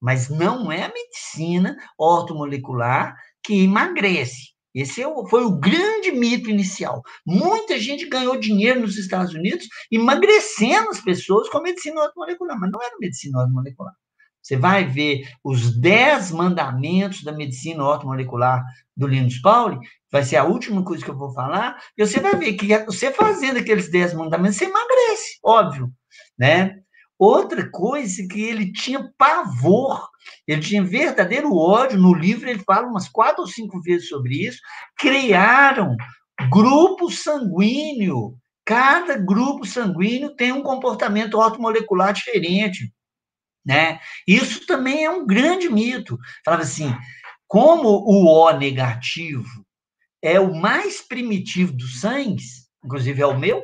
[0.00, 4.53] Mas não é a medicina ortomolecular que emagrece.
[4.74, 7.02] Esse é foi o grande mito inicial.
[7.24, 12.70] Muita gente ganhou dinheiro nos Estados Unidos emagrecendo as pessoas com a medicina ortomolecular, mas
[12.72, 13.94] não era medicina ortomolecular.
[14.42, 18.62] Você vai ver os dez mandamentos da medicina ortomolecular
[18.94, 19.80] do Linus Pauling,
[20.12, 23.10] vai ser a última coisa que eu vou falar, e você vai ver que você
[23.10, 25.90] fazendo aqueles dez mandamentos, você emagrece, óbvio,
[26.38, 26.83] né?
[27.18, 30.08] Outra coisa que ele tinha pavor,
[30.46, 34.58] ele tinha verdadeiro ódio, no livro ele fala umas quatro ou cinco vezes sobre isso,
[34.96, 35.96] criaram
[36.50, 42.92] grupo sanguíneo, cada grupo sanguíneo tem um comportamento ortomolecular diferente,
[43.64, 44.00] né?
[44.26, 46.18] Isso também é um grande mito.
[46.44, 46.94] Falava assim,
[47.46, 49.64] como o O negativo
[50.20, 53.62] é o mais primitivo dos sangues, inclusive é o meu,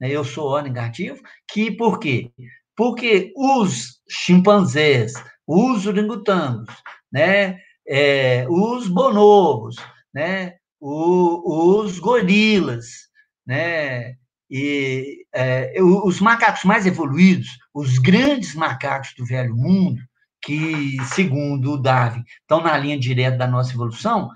[0.00, 0.10] né?
[0.10, 2.30] eu sou O negativo, que por quê?
[2.78, 5.12] Porque os chimpanzés,
[5.44, 6.72] os orangotangos,
[7.10, 7.58] né?
[7.84, 9.74] É, os bonobos,
[10.14, 10.54] né?
[10.78, 12.86] O, os gorilas,
[13.44, 14.14] né?
[14.48, 20.00] E é, os macacos mais evoluídos, os grandes macacos do velho mundo,
[20.40, 24.30] que, segundo o Darwin, estão na linha direta da nossa evolução,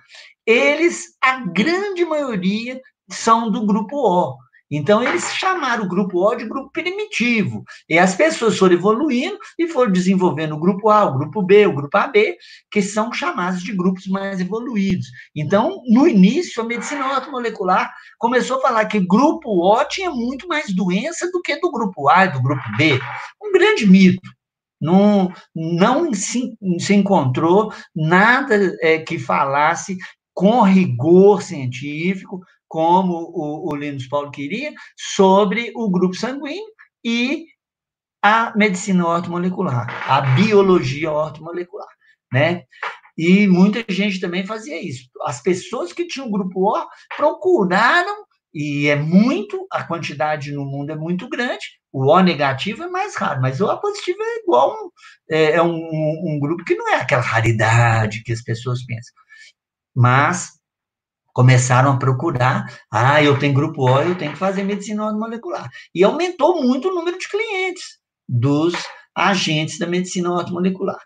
[0.45, 4.37] eles, a grande maioria, são do grupo O.
[4.75, 7.63] Então, eles chamaram o grupo O de grupo primitivo.
[7.87, 11.75] E as pessoas foram evoluindo e foram desenvolvendo o grupo A, o grupo B, o
[11.75, 12.35] grupo AB,
[12.71, 15.09] que são chamados de grupos mais evoluídos.
[15.37, 20.75] Então, no início, a medicina ortomolecular começou a falar que grupo O tinha muito mais
[20.75, 22.99] doença do que do grupo A e do grupo B.
[23.43, 24.23] Um grande mito.
[24.81, 29.97] Não, não se, se encontrou nada é, que falasse
[30.35, 32.41] com rigor científico,
[32.73, 36.73] como o, o Linus Paulo queria, sobre o grupo sanguíneo
[37.05, 37.45] e
[38.25, 41.87] a medicina ortomolecular, a biologia ortomolecular,
[42.33, 42.63] né?
[43.19, 45.07] E muita gente também fazia isso.
[45.27, 50.97] As pessoas que tinham grupo O procuraram, e é muito, a quantidade no mundo é
[50.97, 54.91] muito grande, o O negativo é mais raro, mas o O positivo é igual, um,
[55.31, 59.13] é, é um, um grupo que não é aquela raridade que as pessoas pensam.
[59.95, 60.62] Mas
[61.33, 65.69] começaram a procurar, ah, eu tenho grupo O, eu tenho que fazer medicina molecular.
[65.95, 68.75] E aumentou muito o número de clientes dos
[69.15, 71.01] agentes da medicina molecular.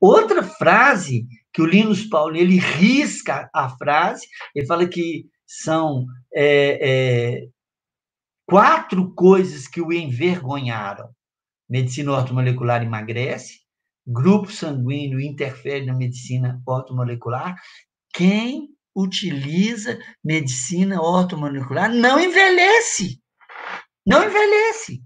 [0.00, 6.78] Outra frase que o Linus Paulo ele risca a frase, ele fala que são é,
[6.80, 7.48] é,
[8.46, 11.08] quatro coisas que o envergonharam.
[11.68, 13.60] Medicina ortomolecular emagrece,
[14.06, 17.56] grupo sanguíneo interfere na medicina ortomolecular.
[18.12, 23.20] Quem utiliza medicina ortomolecular não envelhece.
[24.06, 25.02] Não envelhece,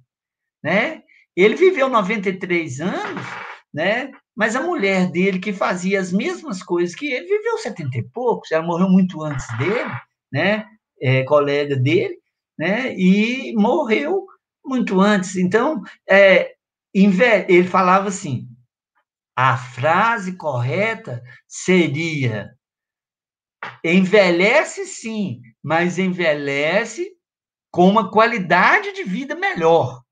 [0.62, 1.02] né?
[1.36, 3.26] Ele viveu 93 anos,
[3.74, 4.12] né?
[4.36, 8.50] Mas a mulher dele, que fazia as mesmas coisas que ele, viveu 70 e poucos.
[8.52, 9.90] Ela morreu muito antes dele,
[10.32, 10.66] né?
[11.02, 12.18] É, colega dele,
[12.58, 12.94] né?
[12.96, 14.26] E morreu
[14.64, 15.36] muito antes.
[15.36, 16.54] Então, é,
[16.94, 18.46] ele falava assim:
[19.36, 22.50] a frase correta seria
[23.84, 27.10] envelhece sim, mas envelhece
[27.70, 30.02] com uma qualidade de vida melhor.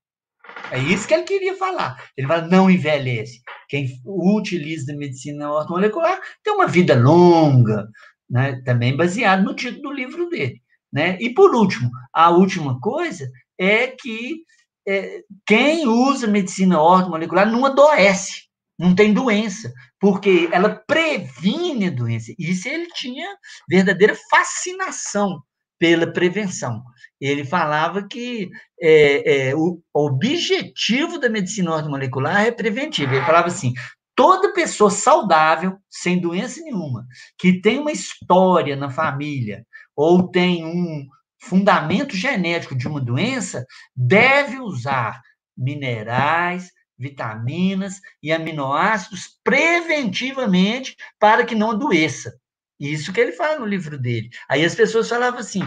[0.71, 2.03] É isso que ele queria falar.
[2.17, 3.41] Ele fala, não envelhece.
[3.69, 7.89] Quem utiliza medicina ortomolecular tem uma vida longa,
[8.29, 8.61] né?
[8.65, 10.61] também baseado no título do livro dele.
[10.93, 11.19] Né?
[11.21, 14.43] E, por último, a última coisa é que
[14.87, 22.33] é, quem usa medicina ortomolecular não adoece não tem doença, porque ela previne doença.
[22.39, 23.37] Isso ele tinha
[23.69, 25.43] verdadeira fascinação
[25.79, 26.83] pela prevenção.
[27.21, 28.49] Ele falava que
[28.81, 33.15] é, é, o objetivo da medicina ortomolecular é preventivo.
[33.15, 33.73] Ele falava assim:
[34.15, 37.07] toda pessoa saudável, sem doença nenhuma,
[37.39, 39.65] que tem uma história na família
[39.97, 41.07] ou tem um
[41.41, 45.21] fundamento genético de uma doença, deve usar
[45.57, 52.35] minerais, vitaminas e aminoácidos preventivamente para que não adoeça.
[52.79, 54.31] Isso que ele fala no livro dele.
[54.49, 55.63] Aí as pessoas falavam assim: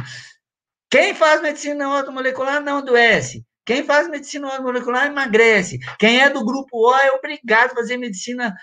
[0.89, 3.45] quem faz medicina ortomolecular não adoece.
[3.65, 5.79] Quem faz medicina ortomolecular emagrece.
[5.99, 8.55] Quem é do grupo O é obrigado a fazer medicina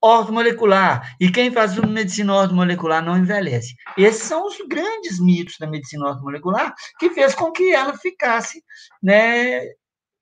[0.00, 1.16] ortomolecular.
[1.20, 3.74] E quem faz medicina ortomolecular não envelhece.
[3.96, 8.62] Esses são os grandes mitos da medicina ortomolecular que fez com que ela ficasse
[9.02, 9.62] né,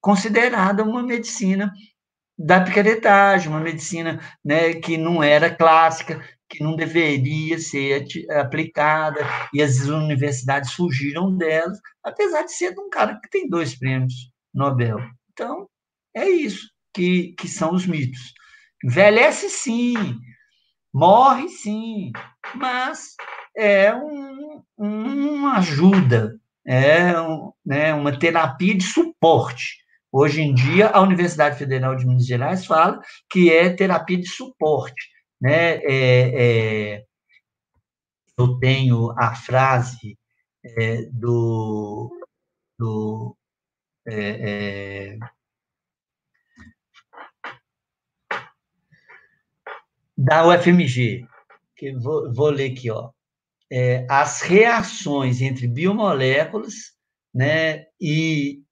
[0.00, 1.72] considerada uma medicina
[2.42, 9.20] da picaretagem, uma medicina né, que não era clássica, que não deveria ser aplicada,
[9.52, 14.14] e as universidades fugiram delas, apesar de ser de um cara que tem dois prêmios
[14.54, 14.98] Nobel.
[15.32, 15.68] Então,
[16.16, 18.32] é isso que, que são os mitos.
[18.82, 19.94] Envelhece sim,
[20.92, 22.10] morre sim,
[22.54, 23.14] mas
[23.54, 29.79] é um, uma ajuda, é um, né, uma terapia de suporte.
[30.12, 33.00] Hoje em dia, a Universidade Federal de Minas Gerais fala
[33.30, 35.08] que é terapia de suporte.
[35.40, 35.76] Né?
[35.84, 37.04] É, é,
[38.36, 40.18] eu tenho a frase
[40.64, 42.10] é, do,
[42.78, 43.36] do
[44.06, 45.18] é, é,
[50.16, 51.26] da UFMG,
[51.76, 53.10] que vou, vou ler aqui, ó.
[53.72, 56.92] É, as reações entre biomoléculas
[57.32, 58.62] né, e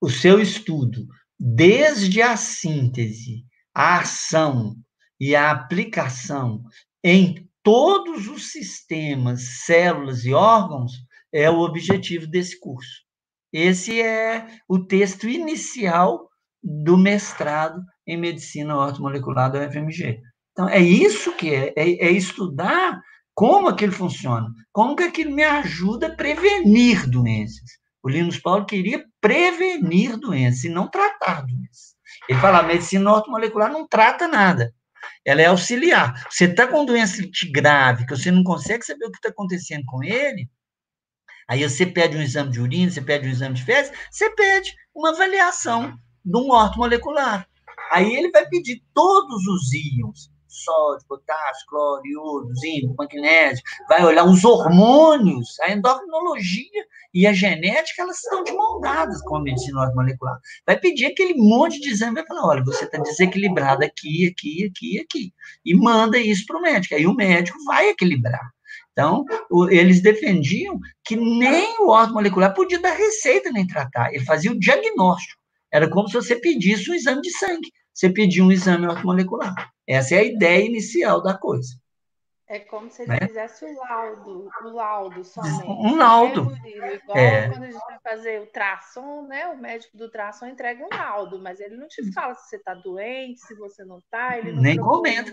[0.00, 1.06] o seu estudo,
[1.38, 3.44] desde a síntese,
[3.74, 4.76] a ação
[5.18, 6.62] e a aplicação
[7.04, 10.92] em todos os sistemas, células e órgãos,
[11.32, 13.04] é o objetivo desse curso.
[13.52, 16.28] Esse é o texto inicial
[16.62, 20.20] do mestrado em medicina ortomolecular da UFMG.
[20.52, 23.00] Então, é isso que é, é, é estudar
[23.34, 27.78] como aquilo funciona, como que aquilo me ajuda a prevenir doenças.
[28.02, 31.94] O Linus Paulo queria prevenir doenças e não tratar doenças.
[32.28, 34.74] Ele fala, a medicina ortomolecular não trata nada.
[35.24, 36.26] Ela é auxiliar.
[36.30, 40.02] Você está com doença grave, que você não consegue saber o que está acontecendo com
[40.02, 40.48] ele,
[41.48, 44.74] aí você pede um exame de urina, você pede um exame de fezes, você pede
[44.94, 47.46] uma avaliação de um ortomolecular.
[47.90, 50.30] Aí ele vai pedir todos os íons,
[50.64, 58.02] sódio, potássio, cloro, iodo, zinco, magnésio, vai olhar os hormônios, a endocrinologia e a genética,
[58.02, 60.38] elas estão de mão dadas com a medicina molecular.
[60.66, 65.00] Vai pedir aquele monte de exame, vai falar, olha, você está desequilibrado aqui, aqui, aqui,
[65.00, 65.34] aqui.
[65.64, 66.94] E manda isso para o médico.
[66.94, 68.50] Aí o médico vai equilibrar.
[68.92, 69.24] Então,
[69.70, 74.12] eles defendiam que nem o órgão molecular podia dar receita nem tratar.
[74.12, 75.40] Ele fazia o diagnóstico.
[75.72, 77.72] Era como se você pedisse um exame de sangue.
[77.92, 79.54] Você pedia um exame molecular.
[79.90, 81.80] Essa é a ideia inicial da coisa.
[82.46, 83.18] É como se ele né?
[83.28, 85.66] fizesse o laudo, o laudo somente.
[85.68, 86.52] Um laudo.
[86.66, 87.48] Igual é.
[87.48, 89.46] quando a gente vai fazer o tração, né?
[89.48, 92.74] O médico do tração entrega um laudo, mas ele não te fala se você está
[92.74, 95.32] doente, se você não está, ele não nem comenta.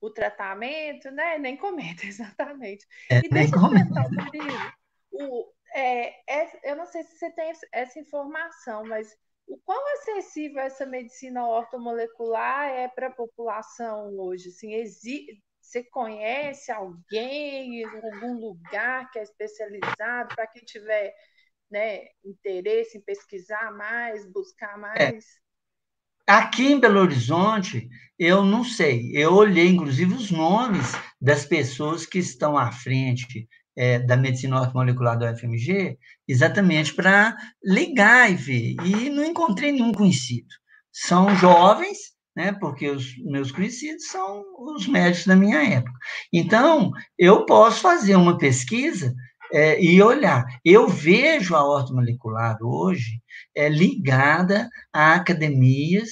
[0.00, 1.38] O tratamento, né?
[1.38, 2.84] Nem comenta, exatamente.
[3.08, 4.72] É, e deixa eu Murilo,
[5.12, 9.16] o, é, é, eu não sei se você tem essa informação, mas
[9.46, 14.48] o quão acessível essa medicina ortomolecular é para a população hoje?
[14.48, 14.70] Assim,
[15.60, 21.14] você conhece alguém em algum lugar que é especializado para quem tiver
[21.70, 24.78] né, interesse em pesquisar mais, buscar é.
[24.78, 25.24] mais?
[25.24, 25.44] É.
[26.26, 27.88] Aqui em Belo Horizonte,
[28.18, 29.10] eu não sei.
[29.14, 33.46] Eu olhei, inclusive, os nomes das pessoas que estão à frente
[33.76, 35.98] é, da medicina ortomolecular do FMG,
[36.28, 38.76] exatamente para ligar e ver.
[38.84, 40.48] E não encontrei nenhum conhecido.
[40.92, 42.52] São jovens né?
[42.52, 45.96] Porque os meus conhecidos são os médicos da minha época.
[46.32, 49.14] Então, eu posso fazer uma pesquisa
[49.52, 50.44] é, e olhar.
[50.64, 53.20] Eu vejo a ortomolecular hoje
[53.56, 56.10] é, ligada a academias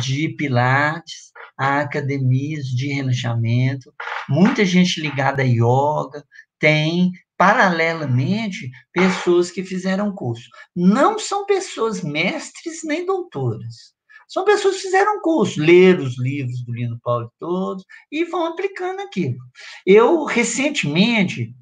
[0.00, 3.92] de pilates, a academias de relaxamento,
[4.28, 6.24] muita gente ligada a yoga,
[6.58, 10.48] tem paralelamente pessoas que fizeram curso.
[10.74, 13.98] Não são pessoas mestres nem doutoras
[14.28, 17.82] são pessoas que fizeram curso, ler os livros do Lino Paulo todos
[18.12, 19.38] e vão aplicando aquilo.
[19.86, 21.54] Eu, recentemente,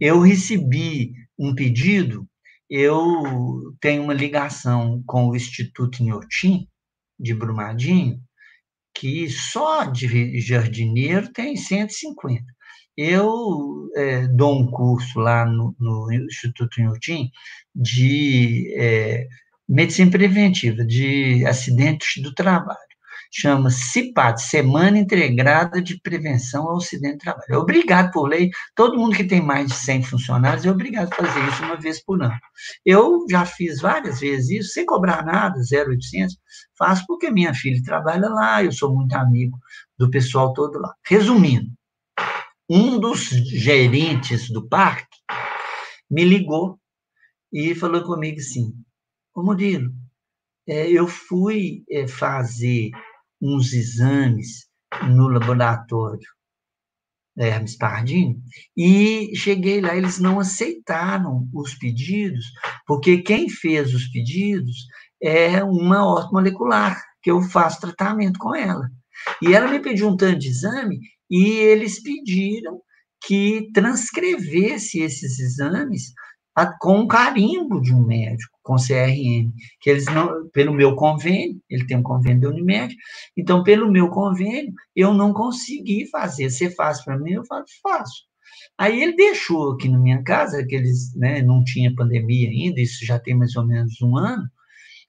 [0.00, 2.24] eu recebi um pedido,
[2.70, 6.68] eu tenho uma ligação com o Instituto Inhotim,
[7.18, 8.20] de Brumadinho,
[8.94, 12.44] que só de jardineiro tem 150.
[12.96, 17.30] Eu é, dou um curso lá no, no Instituto Inhotim
[17.74, 19.26] de é,
[19.68, 22.78] medicina preventiva de acidentes do trabalho.
[23.32, 27.46] Chama CIPAT, Semana Integrada de Prevenção ao Acidente do Trabalho.
[27.50, 31.16] É obrigado por lei, todo mundo que tem mais de 100 funcionários é obrigado a
[31.16, 32.38] fazer isso uma vez por ano.
[32.84, 36.36] Eu já fiz várias vezes isso, sem cobrar nada, 0,800,
[36.78, 39.58] faço porque minha filha trabalha lá, eu sou muito amigo
[39.98, 40.94] do pessoal todo lá.
[41.06, 41.68] Resumindo,
[42.68, 45.16] um dos gerentes do parque
[46.10, 46.78] me ligou
[47.52, 48.72] e falou comigo assim:
[49.34, 49.92] Ô, Murilo,
[50.68, 52.90] é, eu fui é, fazer
[53.40, 54.66] uns exames
[55.08, 56.28] no laboratório
[57.38, 58.40] Hermes Pardini
[58.76, 62.46] e cheguei lá, eles não aceitaram os pedidos,
[62.86, 64.86] porque quem fez os pedidos
[65.22, 68.88] é uma ortomolecular, que eu faço tratamento com ela.
[69.42, 70.98] E ela me pediu um tanto de exame
[71.30, 72.80] e eles pediram
[73.26, 76.12] que transcrevesse esses exames
[76.80, 81.86] com um carimbo de um médico, com CRM, que eles não, pelo meu convênio, ele
[81.86, 82.94] tem um convênio da Unimed,
[83.36, 86.48] então, pelo meu convênio, eu não consegui fazer.
[86.50, 87.32] Você faz para mim?
[87.32, 88.24] Eu falo, faço.
[88.78, 93.04] Aí ele deixou aqui na minha casa, que eles né, não tinha pandemia ainda, isso
[93.04, 94.44] já tem mais ou menos um ano,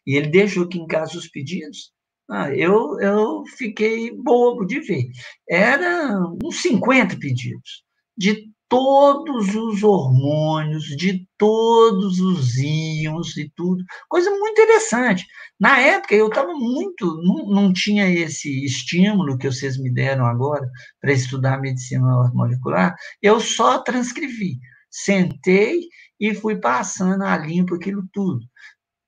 [0.05, 1.91] e ele deixou aqui em casa os pedidos.
[2.29, 5.05] Ah, eu, eu fiquei bobo de ver.
[5.49, 7.83] Era uns 50 pedidos,
[8.17, 13.83] de todos os hormônios, de todos os íons e tudo.
[14.09, 15.25] Coisa muito interessante.
[15.59, 17.21] Na época, eu estava muito.
[17.23, 20.69] Não, não tinha esse estímulo que vocês me deram agora
[21.01, 24.59] para estudar medicina molecular, eu só transcrevi.
[24.89, 25.81] Sentei
[26.19, 28.45] e fui passando a limpo aquilo tudo.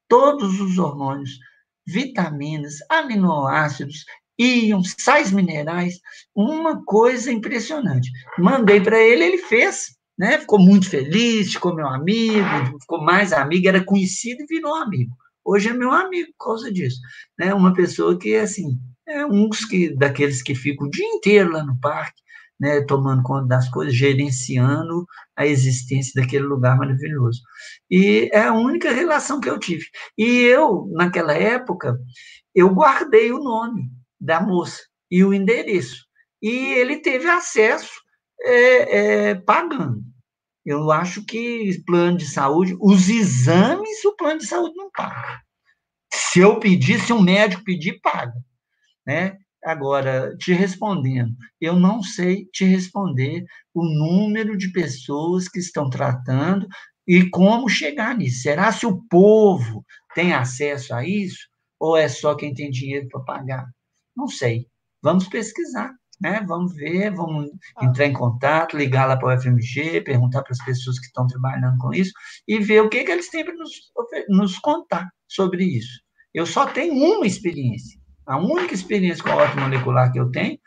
[0.08, 1.32] Todos os hormônios,
[1.92, 4.06] vitaminas, aminoácidos,
[4.38, 6.00] íons, sais minerais,
[6.34, 8.10] uma coisa impressionante.
[8.38, 10.38] Mandei para ele, ele fez, né?
[10.38, 15.12] Ficou muito feliz, ficou meu amigo, ficou mais amigo, era conhecido e virou amigo.
[15.44, 17.00] Hoje é meu amigo por causa disso,
[17.38, 17.54] né?
[17.54, 18.78] Uma pessoa que assim,
[19.08, 22.22] é um que daqueles que fica o dia inteiro lá no parque,
[22.60, 25.06] né, tomando conta das coisas, gerenciando
[25.36, 27.42] a existência daquele lugar maravilhoso.
[27.90, 29.86] E é a única relação que eu tive.
[30.18, 31.98] E eu, naquela época,
[32.54, 33.90] eu guardei o nome,
[34.20, 36.06] da moça e o endereço.
[36.42, 37.92] E ele teve acesso
[38.42, 40.04] é, é, pagando.
[40.66, 45.42] Eu acho que plano de saúde, os exames, o plano de saúde não paga.
[46.14, 48.34] Se eu pedir, se um médico pedir, paga.
[49.06, 49.38] Né?
[49.64, 53.44] Agora, te respondendo, eu não sei te responder
[53.74, 56.68] o número de pessoas que estão tratando
[57.06, 58.42] e como chegar nisso.
[58.42, 59.84] Será se o povo
[60.16, 61.48] tem acesso a isso
[61.80, 63.70] ou é só quem tem dinheiro para pagar?
[64.16, 64.68] Não sei.
[65.02, 65.92] Vamos pesquisar,
[66.22, 66.44] né?
[66.48, 67.50] Vamos ver, vamos
[67.82, 71.78] entrar em contato, ligar lá para o FMG, perguntar para as pessoas que estão trabalhando
[71.80, 72.12] com isso
[72.48, 73.72] e ver o que, que eles têm para nos,
[74.30, 76.02] nos contar sobre isso.
[76.34, 77.99] Eu só tenho uma experiência.
[78.30, 80.60] A única experiência com a molecular que eu tenho,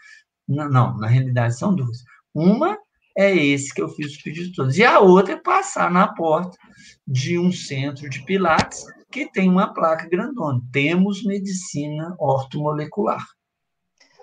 [0.48, 1.98] não, na realidade são duas.
[2.34, 2.76] Uma
[3.16, 4.76] é esse que eu fiz os pedidos todos.
[4.76, 6.58] E a outra é passar na porta
[7.06, 10.60] de um centro de Pilates que tem uma placa grandona.
[10.72, 13.24] Temos medicina ortomolecular.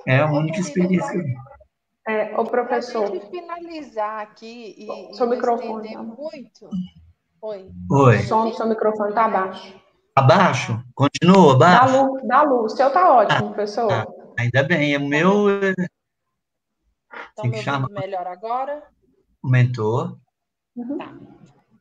[0.06, 1.50] É a única experiência que eu
[2.10, 3.10] é, o professor.
[3.10, 6.70] Para finalizar aqui e, seu e microfone tá muito.
[7.42, 7.72] Oi.
[7.92, 8.18] Oi.
[8.18, 9.80] O som do seu microfone está abaixo.
[10.20, 10.84] Abaixo?
[10.94, 11.94] Continua abaixo?
[11.94, 12.74] Da luz, da luz.
[12.74, 13.92] O seu está ótimo, ah, professor.
[13.92, 14.06] Ah,
[14.38, 15.48] ainda bem, é o meu.
[15.50, 15.88] Estão
[17.38, 17.88] assim me chama...
[17.90, 18.84] melhor agora?
[19.42, 20.18] Aumentou.
[20.76, 20.98] Uhum.
[20.98, 21.18] Tá.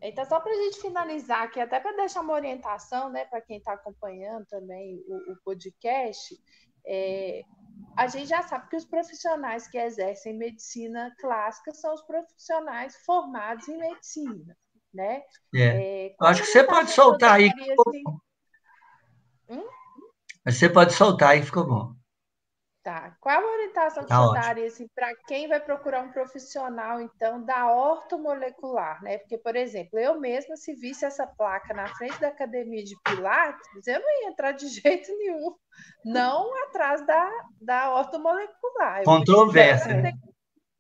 [0.01, 3.59] Então, só para a gente finalizar aqui, até para deixar uma orientação, né, para quem
[3.59, 6.37] está acompanhando também o, o podcast,
[6.87, 7.43] é,
[7.97, 13.69] a gente já sabe que os profissionais que exercem medicina clássica são os profissionais formados
[13.69, 14.57] em medicina,
[14.95, 15.23] né?
[15.53, 16.07] É.
[16.07, 17.49] É, acho que você pode soltar aí.
[17.49, 18.05] Assim...
[19.49, 19.67] Hum?
[20.45, 21.99] Você pode soltar aí, ficou bom.
[22.89, 23.15] Tá.
[23.21, 27.45] Qual a orientação que tá você daria assim, para quem vai procurar um profissional, então,
[27.45, 29.19] da ortomolecular, né?
[29.19, 33.87] Porque, por exemplo, eu mesma, se visse essa placa na frente da academia de Pilates,
[33.87, 35.55] eu não ia entrar de jeito nenhum,
[36.03, 37.31] não atrás da,
[37.61, 39.05] da ortomolecular.
[39.05, 40.01] Controvérsia.
[40.01, 40.13] Né?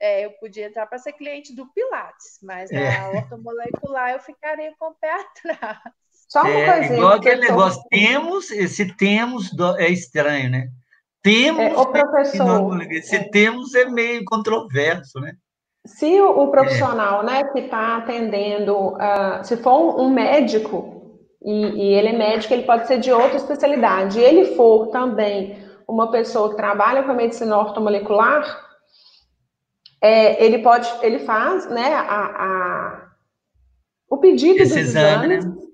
[0.00, 2.96] É, eu podia entrar para ser cliente do Pilates, mas é.
[2.96, 5.12] a ortomolecular eu ficaria com o pé
[5.44, 5.80] atrás.
[6.28, 6.98] Só uma é, coisinha.
[6.98, 10.68] Igual aquele negócio, temos, esse temos é estranho, né?
[11.22, 13.28] Temos, é, o professor, se é.
[13.30, 15.32] temos é meio controverso, né?
[15.86, 17.26] Se o, o profissional, é.
[17.26, 22.64] né, que está atendendo, uh, se for um médico e, e, ele é médico, ele
[22.64, 24.18] pode ser de outra especialidade.
[24.18, 25.58] E ele for também
[25.88, 28.66] uma pessoa que trabalha com a medicina ortomolecular,
[30.00, 33.08] é, ele pode, ele faz, né, a, a
[34.10, 35.67] o pedido Esse dos exame, exames né?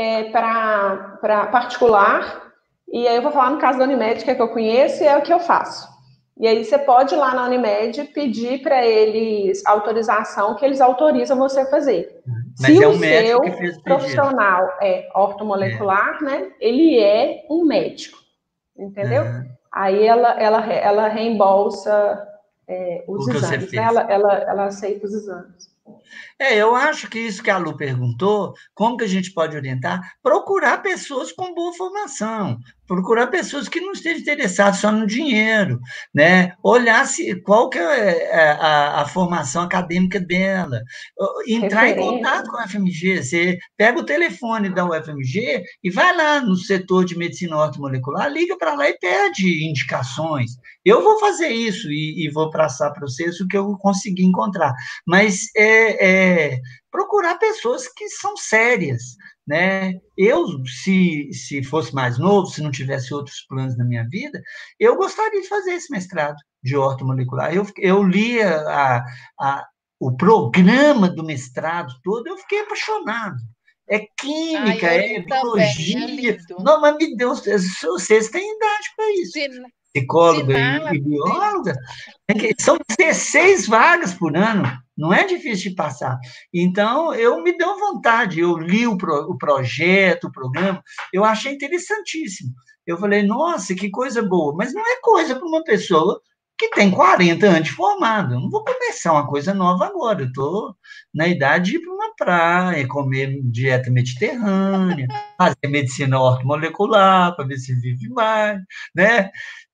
[0.00, 2.50] É, para particular
[2.92, 5.06] e aí eu vou falar no caso da Unimed, que é que eu conheço e
[5.06, 5.88] é o que eu faço.
[6.36, 11.38] E aí você pode ir lá na Unimed pedir para eles autorização que eles autorizam
[11.38, 12.20] você a fazer.
[12.58, 12.98] Mas Se é um
[13.38, 16.24] o profissional é ortomolecular, é.
[16.24, 16.52] né?
[16.58, 18.18] Ele é um médico,
[18.76, 19.22] entendeu?
[19.70, 22.26] Aí ela, ela, ela reembolsa
[22.66, 23.82] é, os exames, né?
[23.82, 25.70] ela, ela, ela aceita os exames.
[26.40, 30.00] É, eu acho que isso que a Lu perguntou, como que a gente pode orientar?
[30.22, 35.78] Procurar pessoas com boa formação, procurar pessoas que não estejam interessadas só no dinheiro,
[36.14, 36.54] né?
[36.62, 40.80] Olhar se, qual que é, é a, a formação acadêmica dela,
[41.46, 42.10] entrar Referência.
[42.10, 46.56] em contato com a FMG, você pega o telefone da UFMG e vai lá no
[46.56, 50.52] setor de medicina ortomolecular, liga para lá e pede indicações.
[50.84, 54.74] Eu vou fazer isso e, e vou passar para vocês o que eu consegui encontrar,
[55.06, 56.29] mas é, é
[56.90, 59.02] procurar pessoas que são sérias,
[59.46, 59.92] né?
[60.16, 64.40] Eu, se, se fosse mais novo, se não tivesse outros planos na minha vida,
[64.78, 67.54] eu gostaria de fazer esse mestrado de ortomolecular.
[67.54, 69.04] Eu, eu lia a,
[69.40, 69.66] a,
[69.98, 73.36] o programa do mestrado todo, eu fiquei apaixonado.
[73.88, 76.36] É química, Ai, é biologia.
[76.36, 77.42] É não, mas me Deus,
[77.82, 79.32] vocês têm idade para isso.
[79.32, 79.62] Sim.
[79.92, 81.74] Psicóloga e, e bióloga.
[82.60, 84.62] São 16 vagas por ano
[85.00, 86.18] não é difícil de passar.
[86.52, 90.82] Então, eu me deu vontade, eu li o, pro, o projeto, o programa,
[91.12, 92.52] eu achei interessantíssimo.
[92.86, 96.20] Eu falei, nossa, que coisa boa, mas não é coisa para uma pessoa
[96.60, 98.34] que tem 40 anos de formado.
[98.34, 100.20] Eu não vou começar uma coisa nova agora.
[100.20, 100.76] Eu estou
[101.14, 107.56] na idade de ir para uma praia, comer dieta mediterrânea, fazer medicina ortomolecular para ver
[107.56, 108.60] se vive mais,
[108.94, 109.30] né?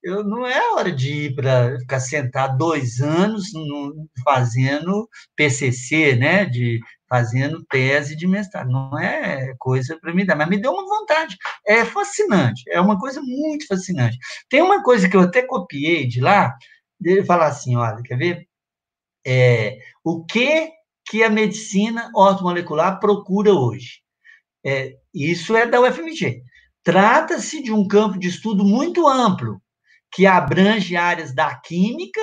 [0.06, 6.44] Eu, não é hora de ir para ficar sentado dois anos no, fazendo PCC, né,
[6.44, 6.78] de
[7.08, 8.70] fazendo tese de mestrado.
[8.70, 11.36] Não é coisa para me dar, mas me deu uma vontade.
[11.66, 14.16] É fascinante, é uma coisa muito fascinante.
[14.48, 16.54] Tem uma coisa que eu até copiei de lá,
[17.00, 18.46] dele falar assim, olha, quer ver?
[19.26, 20.70] É, o que
[21.04, 24.00] que a medicina ortomolecular procura hoje?
[24.64, 26.42] É, isso é da UFMG.
[26.84, 29.60] Trata-se de um campo de estudo muito amplo,
[30.16, 32.22] que abrange áreas da química,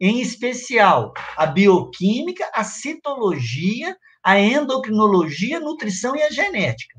[0.00, 6.98] em especial a bioquímica, a citologia, a endocrinologia, a nutrição e a genética.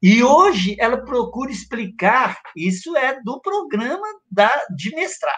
[0.00, 5.36] E hoje ela procura explicar, isso é do programa da, de mestrado,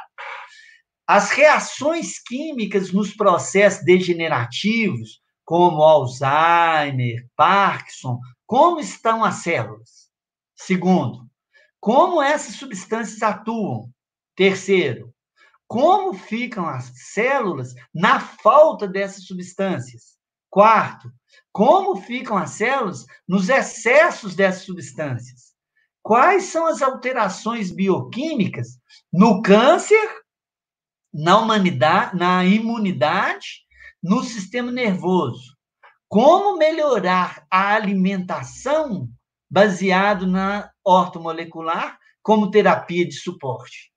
[1.08, 10.08] as reações químicas nos processos degenerativos, como Alzheimer, Parkinson, como estão as células?
[10.54, 11.26] Segundo,
[11.80, 13.90] como essas substâncias atuam?
[14.40, 15.12] Terceiro,
[15.68, 20.16] como ficam as células na falta dessas substâncias?
[20.48, 21.12] Quarto,
[21.52, 25.52] como ficam as células nos excessos dessas substâncias?
[26.02, 28.78] Quais são as alterações bioquímicas
[29.12, 30.08] no câncer,
[31.12, 33.66] na humanidade, na imunidade,
[34.02, 35.54] no sistema nervoso?
[36.08, 39.06] Como melhorar a alimentação
[39.50, 43.89] baseado na ortomolecular como terapia de suporte?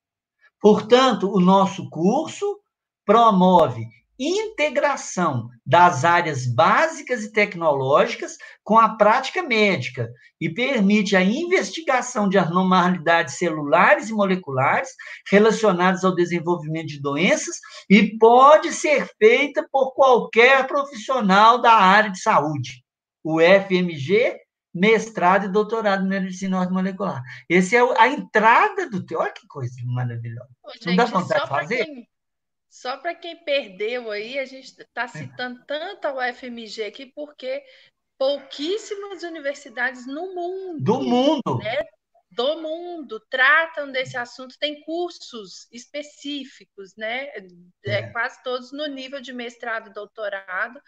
[0.63, 2.57] Portanto, o nosso curso
[3.05, 3.85] promove
[4.17, 10.09] integração das áreas básicas e tecnológicas com a prática médica
[10.39, 14.91] e permite a investigação de anormalidades celulares e moleculares
[15.29, 17.57] relacionadas ao desenvolvimento de doenças
[17.89, 22.81] e pode ser feita por qualquer profissional da área de saúde.
[23.21, 24.37] O FMG
[24.73, 27.21] mestrado e doutorado em medicina ortomolecular.
[27.49, 29.19] Essa é a entrada do teu.
[29.19, 30.49] Olha que coisa maravilhosa.
[30.63, 31.85] Ô, gente, Não dá vontade de fazer?
[31.85, 32.09] Quem,
[32.69, 35.63] só para quem perdeu aí, a gente está citando é.
[35.67, 37.63] tanto a UFMG aqui, porque
[38.17, 40.83] pouquíssimas universidades no mundo.
[40.83, 41.57] Do mundo!
[41.59, 41.83] Né,
[42.31, 47.27] do mundo tratam desse assunto, tem cursos específicos, né?
[47.27, 47.45] É.
[47.85, 50.81] É, quase todos no nível de mestrado e doutorado,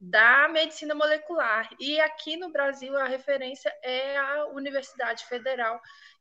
[0.00, 1.68] da medicina molecular.
[1.80, 5.80] E aqui no Brasil a referência é a Universidade Federal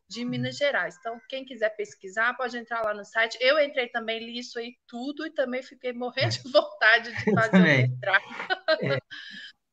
[0.09, 0.30] de hum.
[0.30, 0.95] Minas Gerais.
[0.99, 3.38] Então, quem quiser pesquisar, pode entrar lá no site.
[3.41, 7.57] Eu entrei também, li isso aí tudo e também fiquei morrendo de vontade de fazer
[7.57, 8.23] o mestrado.
[8.82, 8.97] É.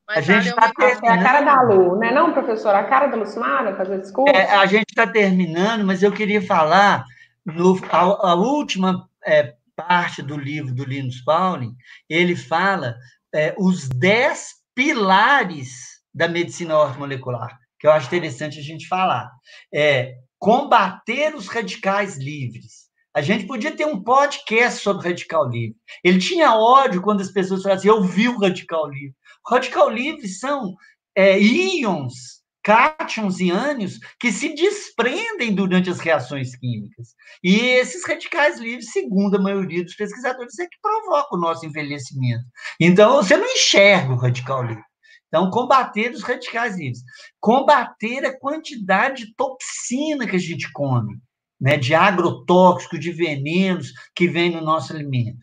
[0.07, 1.05] Mas a gente está terminando.
[1.05, 2.11] É a cara da Lu, né?
[2.11, 2.78] Não, professora?
[2.78, 4.30] A cara da Lucimara fazer desculpa.
[4.30, 7.07] É, a gente está terminando, mas eu queria falar
[7.42, 11.74] no, a, a última é, parte do livro do Linus Pauling,
[12.07, 12.96] ele fala
[13.35, 19.30] é, os dez pilares da medicina ortomolecular, que eu acho interessante a gente falar.
[19.72, 22.85] É combater os radicais livres.
[23.14, 25.76] A gente podia ter um podcast sobre radical livre.
[26.03, 29.14] Ele tinha ódio quando as pessoas falavam assim, eu vi o radical livre.
[29.49, 30.74] Radical livre são
[31.16, 37.14] é, íons cátions e ânions que se desprendem durante as reações químicas.
[37.42, 42.42] E esses radicais livres, segundo a maioria dos pesquisadores, é que provocam o nosso envelhecimento.
[42.80, 44.82] Então, você não enxerga o radical livre.
[45.28, 47.02] Então, combater os radicais livres.
[47.38, 51.18] Combater a quantidade de toxina que a gente come,
[51.60, 55.38] né, de agrotóxicos, de venenos que vem no nosso alimento.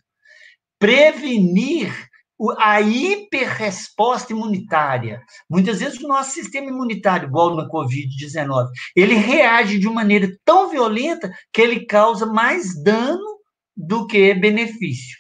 [0.80, 1.93] Prevenir
[2.58, 5.22] a hiperresposta imunitária.
[5.50, 11.32] Muitas vezes o nosso sistema imunitário, igual na Covid-19, ele reage de maneira tão violenta
[11.54, 13.39] que ele causa mais dano
[13.76, 15.20] do que benefício.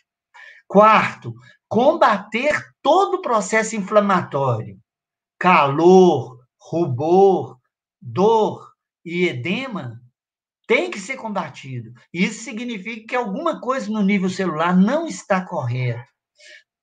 [0.67, 1.33] Quarto,
[1.67, 4.79] combater todo o processo inflamatório,
[5.37, 7.57] calor, rubor,
[8.01, 8.71] dor
[9.05, 10.01] e edema,
[10.67, 11.91] tem que ser combatido.
[12.13, 16.10] Isso significa que alguma coisa no nível celular não está correta.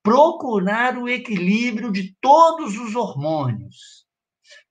[0.09, 4.07] Procurar o equilíbrio de todos os hormônios.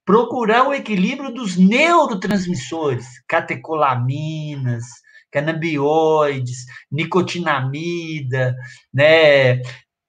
[0.03, 4.83] Procurar o equilíbrio dos neurotransmissores, catecolaminas,
[5.31, 8.55] canabinoides, nicotinamida,
[8.91, 9.61] né?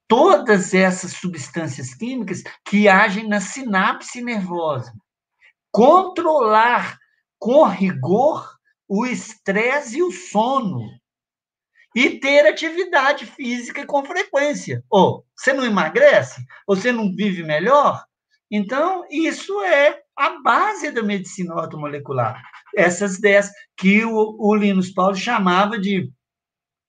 [0.08, 4.90] Todas essas substâncias químicas que agem na sinapse nervosa.
[5.70, 6.96] Controlar
[7.38, 8.50] com rigor
[8.88, 10.88] o estresse e o sono.
[11.94, 14.84] E ter atividade física com frequência.
[14.90, 16.44] Ou você não emagrece?
[16.66, 18.04] Ou você não vive melhor?
[18.50, 22.40] Então, isso é a base da medicina ortomolecular.
[22.76, 26.10] Essas dez que o, o Linus Paulo chamava de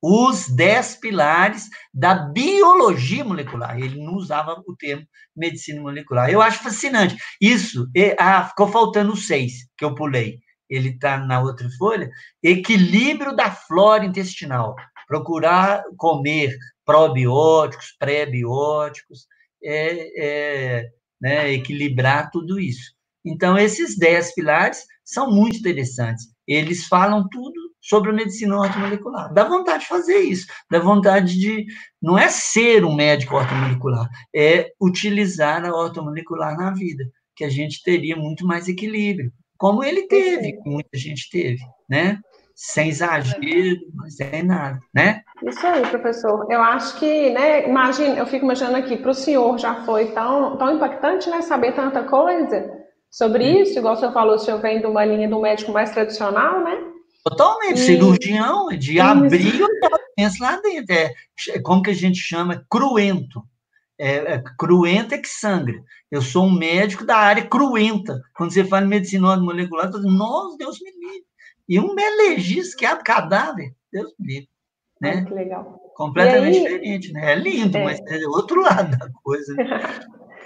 [0.02, 3.78] os dez pilares da biologia molecular.
[3.78, 6.30] Ele não usava o termo medicina molecular.
[6.30, 7.18] Eu acho fascinante.
[7.42, 10.40] Isso, e, ah, ficou faltando seis que eu pulei
[10.70, 12.12] ele está na outra folha,
[12.44, 14.76] equilíbrio da flora intestinal.
[15.08, 16.56] Procurar comer
[16.86, 19.26] probióticos, pré-bióticos,
[19.64, 20.90] é, é,
[21.20, 22.94] né, equilibrar tudo isso.
[23.26, 26.28] Então, esses dez pilares são muito interessantes.
[26.48, 29.34] Eles falam tudo sobre a medicina ortomolecular.
[29.34, 31.66] Dá vontade de fazer isso, dá vontade de.
[32.02, 37.04] Não é ser um médico ortomolecular, é utilizar a ortomolecular na vida,
[37.36, 42.18] que a gente teria muito mais equilíbrio como ele teve, como muita gente teve, né?
[42.56, 45.22] Sem exagero, sem nada, né?
[45.44, 46.48] Isso aí, professor.
[46.50, 50.58] Eu acho que, né, imagina, eu fico imaginando aqui, para o senhor já foi tão,
[50.58, 52.70] tão impactante, né, saber tanta coisa
[53.12, 53.62] sobre é.
[53.62, 56.64] isso, igual o senhor falou, o senhor vem de uma linha do médico mais tradicional,
[56.64, 56.78] né?
[57.24, 57.86] Totalmente, e...
[57.86, 59.02] cirurgião, de isso.
[59.02, 59.68] abrir o
[60.16, 61.14] pensa lá dentro, é,
[61.64, 63.42] como que a gente chama, cruento
[64.00, 65.84] é, é, cruenta é que sangra.
[66.10, 68.22] Eu sou um médico da área cruenta.
[68.36, 71.26] Quando você fala em medicina molecular, você nossa, Deus me livre.
[71.68, 74.50] E um melegista que abre cadáver, Deus me livre.
[75.02, 75.26] Né?
[75.26, 75.80] que legal.
[75.96, 77.34] Completamente aí, diferente, né?
[77.34, 77.84] É lindo, é.
[77.84, 79.54] mas é outro lado da coisa.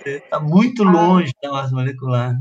[0.05, 0.45] Está né?
[0.49, 0.91] muito ah.
[0.91, 2.35] longe da massa molecular.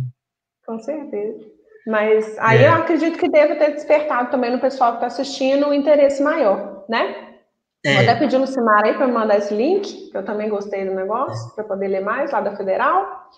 [0.66, 1.52] Com certeza.
[1.86, 2.68] Mas aí é.
[2.68, 6.84] eu acredito que deve ter despertado também no pessoal que está assistindo um interesse maior,
[6.88, 7.31] né?
[7.84, 7.94] É.
[7.94, 10.84] Vou até pedir no Simar aí para me mandar esse link, que eu também gostei
[10.84, 11.54] do negócio, é.
[11.54, 13.28] para poder ler mais lá da Federal.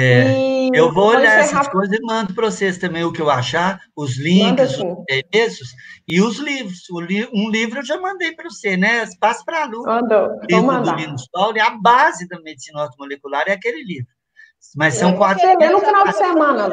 [0.00, 3.28] É, e eu vou olhar essas coisas e mando para vocês também o que eu
[3.28, 5.70] achar, os links, os endereços
[6.06, 6.84] e os livros.
[7.00, 9.04] Li, um livro eu já mandei para você, né?
[9.18, 9.82] Passa para a Lu.
[9.82, 10.28] Mandou.
[10.28, 14.17] O livro do Linus Paulo é a base da medicina ortomolecular, é aquele livro.
[14.76, 15.40] Mas são quatro.
[15.40, 16.68] Você lê no final de semana,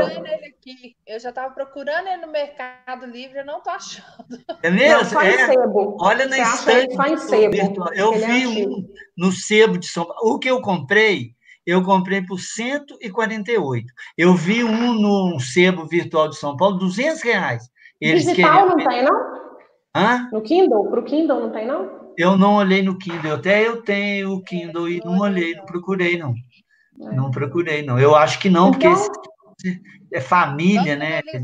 [1.07, 4.05] Eu já estava procurando ele no Mercado Livre, eu não estou achando.
[4.61, 5.13] É mesmo?
[5.13, 5.47] Não, é.
[5.47, 5.97] Sebo.
[5.99, 6.95] Olha na estante.
[6.95, 7.55] Só em sebo.
[7.93, 10.33] Eu é vi um no sebo de São Paulo.
[10.33, 11.31] O que eu comprei,
[11.65, 13.93] eu comprei por 148.
[14.17, 17.69] Eu vi um no sebo virtual de São Paulo, 200 reais.
[18.01, 18.77] Eles Digital queriam...
[18.77, 19.36] não tem, não?
[19.95, 20.29] Hã?
[20.31, 20.89] No Kindle?
[20.89, 22.05] Para o Kindle não tem, não?
[22.17, 23.33] Eu não olhei no Kindle.
[23.33, 26.33] Até eu tenho o Kindle e não olhei, não procurei, não.
[26.98, 28.00] Não procurei, não.
[28.00, 29.12] Eu acho que não, porque então,
[30.14, 31.22] é família, né?
[31.22, 31.43] Porque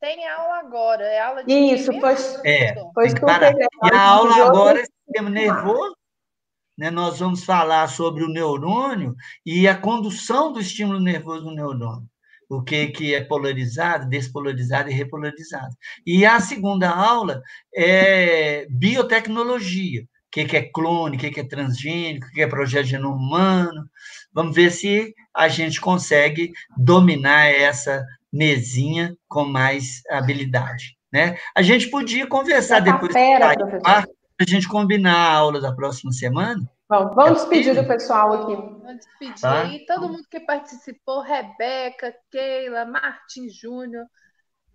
[0.00, 3.52] tem aula agora, é aula de Isso, pois, é, pois que parar.
[3.52, 5.96] E a aula agora é sistema nervoso,
[6.76, 6.90] né?
[6.90, 12.08] Nós vamos falar sobre o neurônio e a condução do estímulo nervoso no neurônio.
[12.48, 15.74] O que, que é polarizado, despolarizado e repolarizado.
[16.06, 17.42] E a segunda aula
[17.74, 20.06] é biotecnologia.
[20.36, 22.90] O que, que é clone, o que, que é transgênico, o que é projeto de
[22.90, 23.88] genoma humano,
[24.36, 30.94] Vamos ver se a gente consegue dominar essa mesinha com mais habilidade.
[31.10, 31.38] Né?
[31.56, 34.04] A gente podia conversar tá depois para
[34.38, 36.60] a gente combinar a aula da próxima semana.
[36.86, 38.56] Bom, vamos despedir do pessoal aqui.
[38.56, 39.62] Vamos despedir tá?
[39.62, 44.04] aí, todo mundo que participou, Rebeca, Keila, Martin Júnior,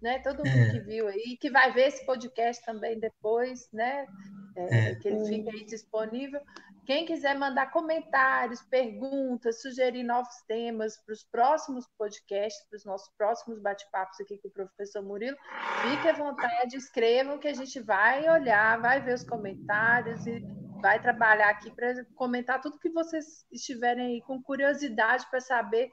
[0.02, 0.20] né?
[0.20, 0.72] Todo mundo é.
[0.72, 4.08] que viu aí, que vai ver esse podcast também depois, né?
[4.56, 4.95] É, é.
[4.95, 6.41] Que ele fica aí disponível.
[6.86, 13.10] Quem quiser mandar comentários, perguntas, sugerir novos temas para os próximos podcasts, para os nossos
[13.16, 15.38] próximos bate-papos aqui com o professor Murilo,
[15.84, 20.43] fique à vontade, escrevam que a gente vai olhar, vai ver os comentários e
[20.82, 25.91] vai trabalhar aqui para comentar tudo que vocês estiverem aí com curiosidade para saber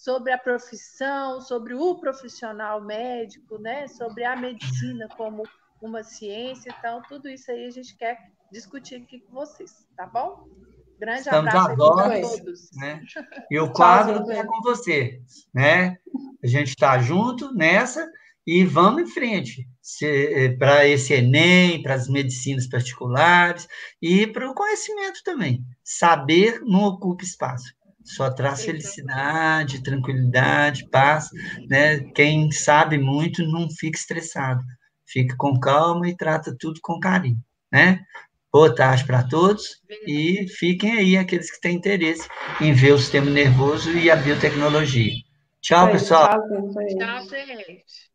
[0.00, 3.86] sobre a profissão, sobre o profissional médico, né?
[3.86, 5.42] sobre a medicina como
[5.82, 6.74] uma ciência.
[6.78, 8.18] Então, tudo isso aí a gente quer
[8.50, 10.48] discutir aqui com vocês, tá bom?
[10.98, 12.70] Grande Estamos abraço a todos.
[12.76, 13.02] Né?
[13.50, 15.20] E o quadro é com você.
[15.52, 15.98] Né?
[16.42, 18.10] A gente está junto nessa
[18.46, 19.68] e vamos em frente
[20.02, 23.68] eh, para esse Enem, para as medicinas particulares
[24.00, 25.62] e para o conhecimento também.
[25.84, 27.78] Saber não ocupa espaço.
[28.14, 31.28] Só traz felicidade, tranquilidade, paz.
[31.68, 32.00] Né?
[32.14, 34.62] Quem sabe muito não fica estressado.
[35.06, 37.38] Fica com calma e trata tudo com carinho.
[37.72, 38.00] Né?
[38.52, 42.28] Boa tarde para todos e fiquem aí aqueles que têm interesse
[42.60, 45.12] em ver o sistema nervoso e a biotecnologia.
[45.60, 46.28] Tchau, pessoal.
[46.28, 48.09] Tchau, gente.